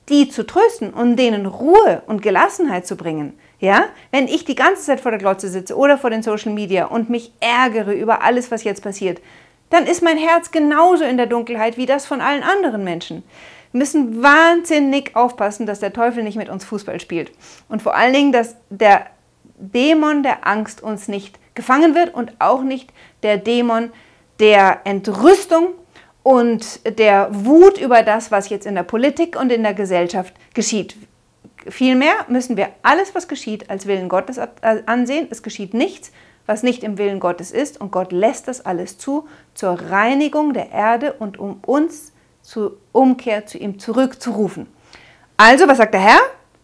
die 0.10 0.30
zu 0.30 0.46
trösten 0.46 0.93
und 0.93 1.17
denen 1.17 1.46
Ruhe 1.46 2.02
und 2.08 2.22
Gelassenheit 2.22 2.88
zu 2.88 2.96
bringen. 2.96 3.38
Ja, 3.60 3.86
wenn 4.12 4.28
ich 4.28 4.46
die 4.46 4.56
ganze 4.56 4.84
Zeit 4.84 5.02
vor 5.02 5.12
der 5.12 5.20
Glotze 5.20 5.50
sitze 5.50 5.76
oder 5.76 5.98
vor 5.98 6.10
den 6.10 6.22
Social 6.22 6.54
Media 6.54 6.86
und 6.86 7.10
mich 7.10 7.32
ärgere 7.39 7.93
über 7.93 8.22
alles, 8.22 8.52
was 8.52 8.63
jetzt 8.63 8.84
passiert, 8.84 9.20
dann 9.70 9.86
ist 9.86 10.04
mein 10.04 10.17
Herz 10.17 10.52
genauso 10.52 11.04
in 11.04 11.17
der 11.17 11.26
Dunkelheit 11.26 11.76
wie 11.76 11.88
das 11.88 12.06
von 12.06 12.22
allen 12.22 12.43
anderen 12.43 12.84
Menschen. 12.84 13.24
Wir 13.72 13.80
müssen 13.80 14.24
wahnsinnig 14.24 15.15
aufpassen, 15.15 15.65
dass 15.65 15.80
der 15.80 15.91
Teufel 15.91 16.24
nicht 16.24 16.38
mit 16.38 16.50
uns 16.50 16.63
Fußball 16.65 17.00
spielt. 17.00 17.32
Und 17.67 17.82
vor 17.82 17.96
allen 17.96 18.13
Dingen, 18.13 18.32
dass 18.32 18.56
der 18.70 19.08
Dämon 19.58 20.24
der 20.24 20.48
Angst 20.48 20.82
uns 20.82 21.08
nicht 21.08 21.38
gefangen 21.56 21.96
wird 21.96 22.13
und 22.13 22.34
auch 22.39 22.62
nicht 22.62 22.93
der 23.24 23.38
Dämon 23.38 23.91
der 24.39 24.82
Entrüstung 24.86 25.70
und 26.28 26.82
der 27.00 27.30
Wut 27.32 27.78
über 27.78 28.04
das, 28.04 28.32
was 28.32 28.50
jetzt 28.50 28.68
in 28.68 28.76
der 28.76 28.84
Politik 28.84 29.40
und 29.40 29.50
in 29.50 29.63
der 29.63 29.74
Gesellschaft 29.74 30.34
geschieht. 30.54 30.98
Vielmehr 31.70 32.16
müssen 32.28 32.58
wir 32.58 32.68
alles, 32.84 33.16
was 33.16 33.30
geschieht, 33.30 33.70
als 33.70 33.88
Willen 33.88 34.10
Gottes 34.10 34.38
ansehen. 34.62 35.28
Es 35.30 35.42
geschieht 35.42 35.74
nichts, 35.74 36.12
was 36.46 36.63
nicht 36.63 36.84
im 36.84 36.98
Willen 36.98 37.22
Gottes 37.22 37.52
ist 37.52 37.80
und 37.80 37.94
Gott 37.94 38.12
lässt 38.12 38.50
das 38.50 38.66
alles 38.66 38.98
zu 38.98 39.30
zur 39.54 39.80
Reinigung 39.90 40.52
der 40.52 40.74
Erde 40.74 41.13
und 41.13 41.40
um 41.40 41.62
uns 41.66 42.12
zur 42.42 42.76
Umkehr 42.92 43.46
zu 43.46 43.58
ihm 43.58 43.80
zurückzurufen. 43.80 44.68
Also, 45.38 45.66
was 45.70 45.78
sagt 45.78 45.94
der 45.94 46.02
Herr? 46.02 46.20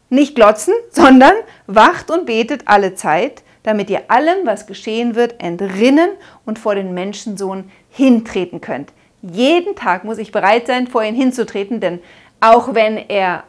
Nicht 0.09 0.35
glotzen, 0.35 0.73
sondern 0.91 1.35
wacht 1.67 2.11
und 2.11 2.25
betet 2.25 2.63
alle 2.65 2.95
Zeit, 2.95 3.43
damit 3.63 3.89
ihr 3.89 4.11
allem, 4.11 4.45
was 4.45 4.67
geschehen 4.67 5.15
wird, 5.15 5.41
entrinnen 5.41 6.09
und 6.43 6.59
vor 6.59 6.75
den 6.75 6.93
Menschensohn 6.93 7.71
hintreten 7.89 8.59
könnt. 8.59 8.91
Jeden 9.23 9.75
Tag 9.75 10.03
muss 10.03 10.17
ich 10.17 10.33
bereit 10.33 10.67
sein, 10.67 10.87
vor 10.87 11.01
ihn 11.01 11.15
hinzutreten, 11.15 11.79
denn 11.79 11.99
auch 12.41 12.75
wenn 12.75 12.97
er 12.97 13.43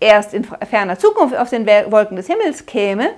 erst 0.00 0.32
in 0.32 0.44
ferner 0.44 0.98
Zukunft 0.98 1.36
auf 1.36 1.50
den 1.50 1.66
Wolken 1.66 2.16
des 2.16 2.26
Himmels 2.26 2.64
käme, 2.64 3.10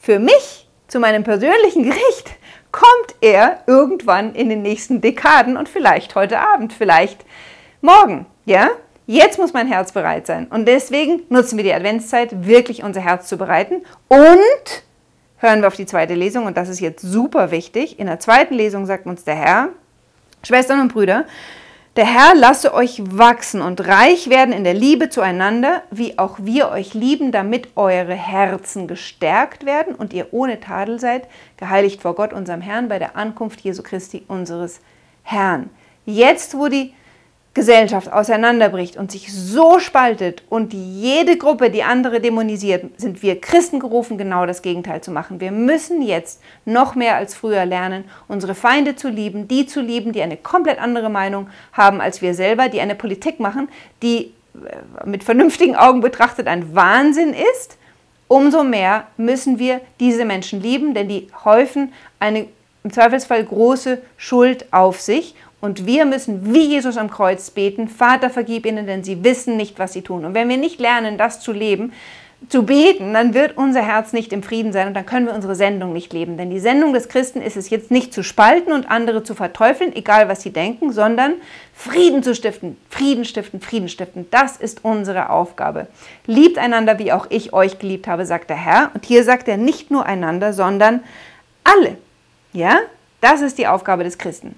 für 0.00 0.18
mich 0.18 0.68
zu 0.88 1.00
meinem 1.00 1.24
persönlichen 1.24 1.84
Gericht 1.84 2.36
kommt 2.70 3.14
er 3.22 3.62
irgendwann 3.66 4.34
in 4.34 4.50
den 4.50 4.60
nächsten 4.60 5.00
Dekaden 5.00 5.56
und 5.56 5.68
vielleicht 5.68 6.14
heute 6.14 6.38
Abend, 6.38 6.72
vielleicht 6.72 7.24
morgen, 7.80 8.26
ja? 8.44 8.70
Jetzt 9.06 9.38
muss 9.38 9.52
mein 9.52 9.66
Herz 9.66 9.92
bereit 9.92 10.26
sein. 10.26 10.46
Und 10.48 10.66
deswegen 10.66 11.22
nutzen 11.28 11.56
wir 11.56 11.64
die 11.64 11.74
Adventszeit, 11.74 12.46
wirklich 12.46 12.82
unser 12.84 13.00
Herz 13.00 13.26
zu 13.26 13.36
bereiten. 13.36 13.82
Und 14.08 14.84
hören 15.38 15.60
wir 15.60 15.66
auf 15.66 15.76
die 15.76 15.86
zweite 15.86 16.14
Lesung, 16.14 16.46
und 16.46 16.56
das 16.56 16.68
ist 16.68 16.80
jetzt 16.80 17.02
super 17.02 17.50
wichtig. 17.50 17.98
In 17.98 18.06
der 18.06 18.20
zweiten 18.20 18.54
Lesung 18.54 18.86
sagt 18.86 19.06
uns 19.06 19.24
der 19.24 19.34
Herr, 19.34 19.70
Schwestern 20.42 20.80
und 20.80 20.92
Brüder, 20.92 21.24
der 21.96 22.06
Herr 22.06 22.34
lasse 22.34 22.72
euch 22.72 23.02
wachsen 23.04 23.60
und 23.60 23.86
reich 23.86 24.30
werden 24.30 24.54
in 24.54 24.64
der 24.64 24.72
Liebe 24.72 25.10
zueinander, 25.10 25.82
wie 25.90 26.18
auch 26.18 26.38
wir 26.40 26.70
euch 26.70 26.94
lieben, 26.94 27.32
damit 27.32 27.68
eure 27.76 28.14
Herzen 28.14 28.88
gestärkt 28.88 29.66
werden 29.66 29.94
und 29.94 30.14
ihr 30.14 30.28
ohne 30.32 30.58
Tadel 30.58 30.98
seid, 30.98 31.28
geheiligt 31.58 32.00
vor 32.00 32.14
Gott, 32.14 32.32
unserem 32.32 32.62
Herrn, 32.62 32.88
bei 32.88 32.98
der 32.98 33.14
Ankunft 33.14 33.60
Jesu 33.60 33.82
Christi, 33.82 34.24
unseres 34.26 34.80
Herrn. 35.22 35.68
Jetzt, 36.06 36.56
wo 36.56 36.68
die 36.68 36.94
Gesellschaft 37.54 38.10
auseinanderbricht 38.10 38.96
und 38.96 39.12
sich 39.12 39.30
so 39.30 39.78
spaltet 39.78 40.42
und 40.48 40.72
jede 40.72 41.36
Gruppe 41.36 41.68
die 41.70 41.82
andere 41.82 42.20
dämonisiert, 42.20 42.98
sind 42.98 43.22
wir 43.22 43.40
Christen 43.42 43.78
gerufen, 43.78 44.16
genau 44.16 44.46
das 44.46 44.62
Gegenteil 44.62 45.02
zu 45.02 45.10
machen. 45.10 45.38
Wir 45.38 45.52
müssen 45.52 46.00
jetzt 46.00 46.40
noch 46.64 46.94
mehr 46.94 47.16
als 47.16 47.34
früher 47.34 47.66
lernen, 47.66 48.04
unsere 48.26 48.54
Feinde 48.54 48.96
zu 48.96 49.10
lieben, 49.10 49.48
die 49.48 49.66
zu 49.66 49.82
lieben, 49.82 50.12
die 50.12 50.22
eine 50.22 50.38
komplett 50.38 50.80
andere 50.80 51.10
Meinung 51.10 51.50
haben 51.74 52.00
als 52.00 52.22
wir 52.22 52.32
selber, 52.32 52.70
die 52.70 52.80
eine 52.80 52.94
Politik 52.94 53.38
machen, 53.38 53.68
die 54.02 54.32
äh, 54.54 55.06
mit 55.06 55.22
vernünftigen 55.22 55.76
Augen 55.76 56.00
betrachtet 56.00 56.46
ein 56.46 56.74
Wahnsinn 56.74 57.34
ist. 57.54 57.76
Umso 58.28 58.64
mehr 58.64 59.08
müssen 59.18 59.58
wir 59.58 59.82
diese 60.00 60.24
Menschen 60.24 60.62
lieben, 60.62 60.94
denn 60.94 61.08
die 61.08 61.28
häufen 61.44 61.92
eine 62.18 62.46
im 62.84 62.92
Zweifelsfall 62.92 63.44
große 63.44 64.02
Schuld 64.16 64.72
auf 64.72 65.00
sich 65.00 65.34
und 65.62 65.86
wir 65.86 66.04
müssen 66.04 66.52
wie 66.52 66.66
Jesus 66.66 66.96
am 66.96 67.08
Kreuz 67.08 67.48
beten, 67.50 67.86
Vater, 67.86 68.30
vergib 68.30 68.66
ihnen, 68.66 68.84
denn 68.84 69.04
sie 69.04 69.22
wissen 69.22 69.56
nicht, 69.56 69.78
was 69.78 69.92
sie 69.92 70.02
tun. 70.02 70.24
Und 70.24 70.34
wenn 70.34 70.48
wir 70.48 70.56
nicht 70.56 70.80
lernen, 70.80 71.16
das 71.16 71.40
zu 71.40 71.52
leben, 71.52 71.92
zu 72.48 72.64
beten, 72.64 73.14
dann 73.14 73.32
wird 73.32 73.56
unser 73.56 73.80
Herz 73.80 74.12
nicht 74.12 74.32
im 74.32 74.42
Frieden 74.42 74.72
sein 74.72 74.88
und 74.88 74.94
dann 74.94 75.06
können 75.06 75.26
wir 75.26 75.34
unsere 75.34 75.54
Sendung 75.54 75.92
nicht 75.92 76.12
leben. 76.12 76.36
Denn 76.36 76.50
die 76.50 76.58
Sendung 76.58 76.92
des 76.92 77.08
Christen 77.08 77.40
ist 77.40 77.56
es 77.56 77.70
jetzt 77.70 77.92
nicht 77.92 78.12
zu 78.12 78.24
spalten 78.24 78.72
und 78.72 78.90
andere 78.90 79.22
zu 79.22 79.36
verteufeln, 79.36 79.94
egal 79.94 80.28
was 80.28 80.42
sie 80.42 80.52
denken, 80.52 80.90
sondern 80.90 81.34
Frieden 81.72 82.24
zu 82.24 82.34
stiften, 82.34 82.76
Frieden 82.90 83.24
stiften, 83.24 83.60
Frieden 83.60 83.88
stiften. 83.88 84.26
Das 84.32 84.56
ist 84.56 84.84
unsere 84.84 85.30
Aufgabe. 85.30 85.86
Liebt 86.26 86.58
einander, 86.58 86.98
wie 86.98 87.12
auch 87.12 87.26
ich 87.28 87.52
euch 87.52 87.78
geliebt 87.78 88.08
habe, 88.08 88.26
sagt 88.26 88.50
der 88.50 88.56
Herr. 88.56 88.90
Und 88.94 89.04
hier 89.04 89.22
sagt 89.22 89.46
er 89.46 89.58
nicht 89.58 89.92
nur 89.92 90.04
einander, 90.06 90.52
sondern 90.52 91.04
alle. 91.62 91.98
Ja, 92.52 92.80
das 93.20 93.40
ist 93.42 93.58
die 93.58 93.68
Aufgabe 93.68 94.02
des 94.02 94.18
Christen. 94.18 94.56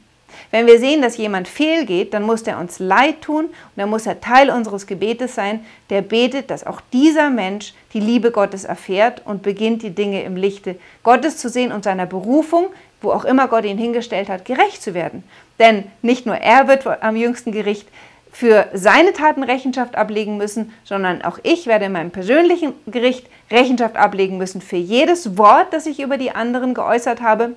Wenn 0.54 0.68
wir 0.68 0.78
sehen, 0.78 1.02
dass 1.02 1.16
jemand 1.16 1.48
fehlgeht, 1.48 2.14
dann 2.14 2.22
muss 2.22 2.44
der 2.44 2.60
uns 2.60 2.78
leid 2.78 3.22
tun 3.22 3.46
und 3.46 3.52
dann 3.74 3.90
muss 3.90 4.06
er 4.06 4.20
Teil 4.20 4.50
unseres 4.50 4.86
Gebetes 4.86 5.34
sein, 5.34 5.66
der 5.90 6.00
betet, 6.00 6.48
dass 6.48 6.64
auch 6.64 6.80
dieser 6.92 7.28
Mensch 7.28 7.74
die 7.92 7.98
Liebe 7.98 8.30
Gottes 8.30 8.62
erfährt 8.62 9.22
und 9.24 9.42
beginnt, 9.42 9.82
die 9.82 9.90
Dinge 9.90 10.22
im 10.22 10.36
Lichte 10.36 10.76
Gottes 11.02 11.38
zu 11.38 11.48
sehen 11.48 11.72
und 11.72 11.82
seiner 11.82 12.06
Berufung, 12.06 12.66
wo 13.02 13.10
auch 13.10 13.24
immer 13.24 13.48
Gott 13.48 13.64
ihn 13.64 13.78
hingestellt 13.78 14.28
hat, 14.28 14.44
gerecht 14.44 14.80
zu 14.80 14.94
werden. 14.94 15.24
Denn 15.58 15.86
nicht 16.02 16.24
nur 16.24 16.36
er 16.36 16.68
wird 16.68 16.86
am 17.02 17.16
jüngsten 17.16 17.50
Gericht 17.50 17.88
für 18.30 18.68
seine 18.72 19.12
Taten 19.12 19.42
Rechenschaft 19.42 19.96
ablegen 19.96 20.36
müssen, 20.36 20.72
sondern 20.84 21.22
auch 21.22 21.40
ich 21.42 21.66
werde 21.66 21.86
in 21.86 21.92
meinem 21.92 22.12
persönlichen 22.12 22.74
Gericht 22.86 23.26
Rechenschaft 23.50 23.96
ablegen 23.96 24.38
müssen 24.38 24.60
für 24.60 24.76
jedes 24.76 25.36
Wort, 25.36 25.72
das 25.72 25.86
ich 25.86 25.98
über 25.98 26.16
die 26.16 26.30
anderen 26.30 26.74
geäußert 26.74 27.22
habe 27.22 27.56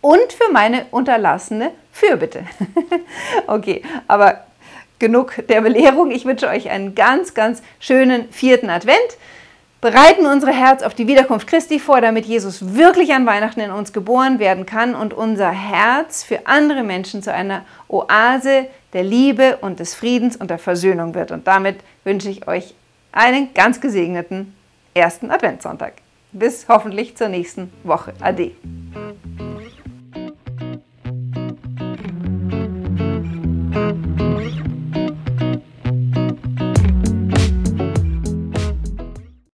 und 0.00 0.32
für 0.32 0.52
meine 0.52 0.86
unterlassene 0.90 1.72
Fürbitte. 1.92 2.44
okay, 3.46 3.82
aber 4.06 4.44
genug 4.98 5.34
der 5.48 5.60
Belehrung. 5.60 6.10
Ich 6.10 6.24
wünsche 6.24 6.48
euch 6.48 6.70
einen 6.70 6.94
ganz, 6.94 7.34
ganz 7.34 7.62
schönen 7.80 8.30
vierten 8.30 8.70
Advent. 8.70 9.16
Bereiten 9.80 10.26
unsere 10.26 10.52
Herz 10.52 10.82
auf 10.82 10.94
die 10.94 11.06
Wiederkunft 11.06 11.46
Christi 11.46 11.78
vor, 11.78 12.00
damit 12.00 12.26
Jesus 12.26 12.74
wirklich 12.74 13.12
an 13.14 13.26
Weihnachten 13.26 13.60
in 13.60 13.70
uns 13.70 13.92
geboren 13.92 14.40
werden 14.40 14.66
kann 14.66 14.96
und 14.96 15.14
unser 15.14 15.50
Herz 15.50 16.24
für 16.24 16.48
andere 16.48 16.82
Menschen 16.82 17.22
zu 17.22 17.32
einer 17.32 17.64
Oase 17.86 18.66
der 18.92 19.04
Liebe 19.04 19.58
und 19.60 19.78
des 19.78 19.94
Friedens 19.94 20.36
und 20.36 20.50
der 20.50 20.58
Versöhnung 20.58 21.14
wird. 21.14 21.30
Und 21.30 21.46
damit 21.46 21.76
wünsche 22.02 22.28
ich 22.28 22.48
euch 22.48 22.74
einen 23.12 23.54
ganz 23.54 23.80
gesegneten 23.80 24.54
ersten 24.94 25.30
Adventssonntag. 25.30 25.94
Bis 26.32 26.66
hoffentlich 26.68 27.16
zur 27.16 27.28
nächsten 27.28 27.72
Woche. 27.84 28.14
Ade. 28.20 28.52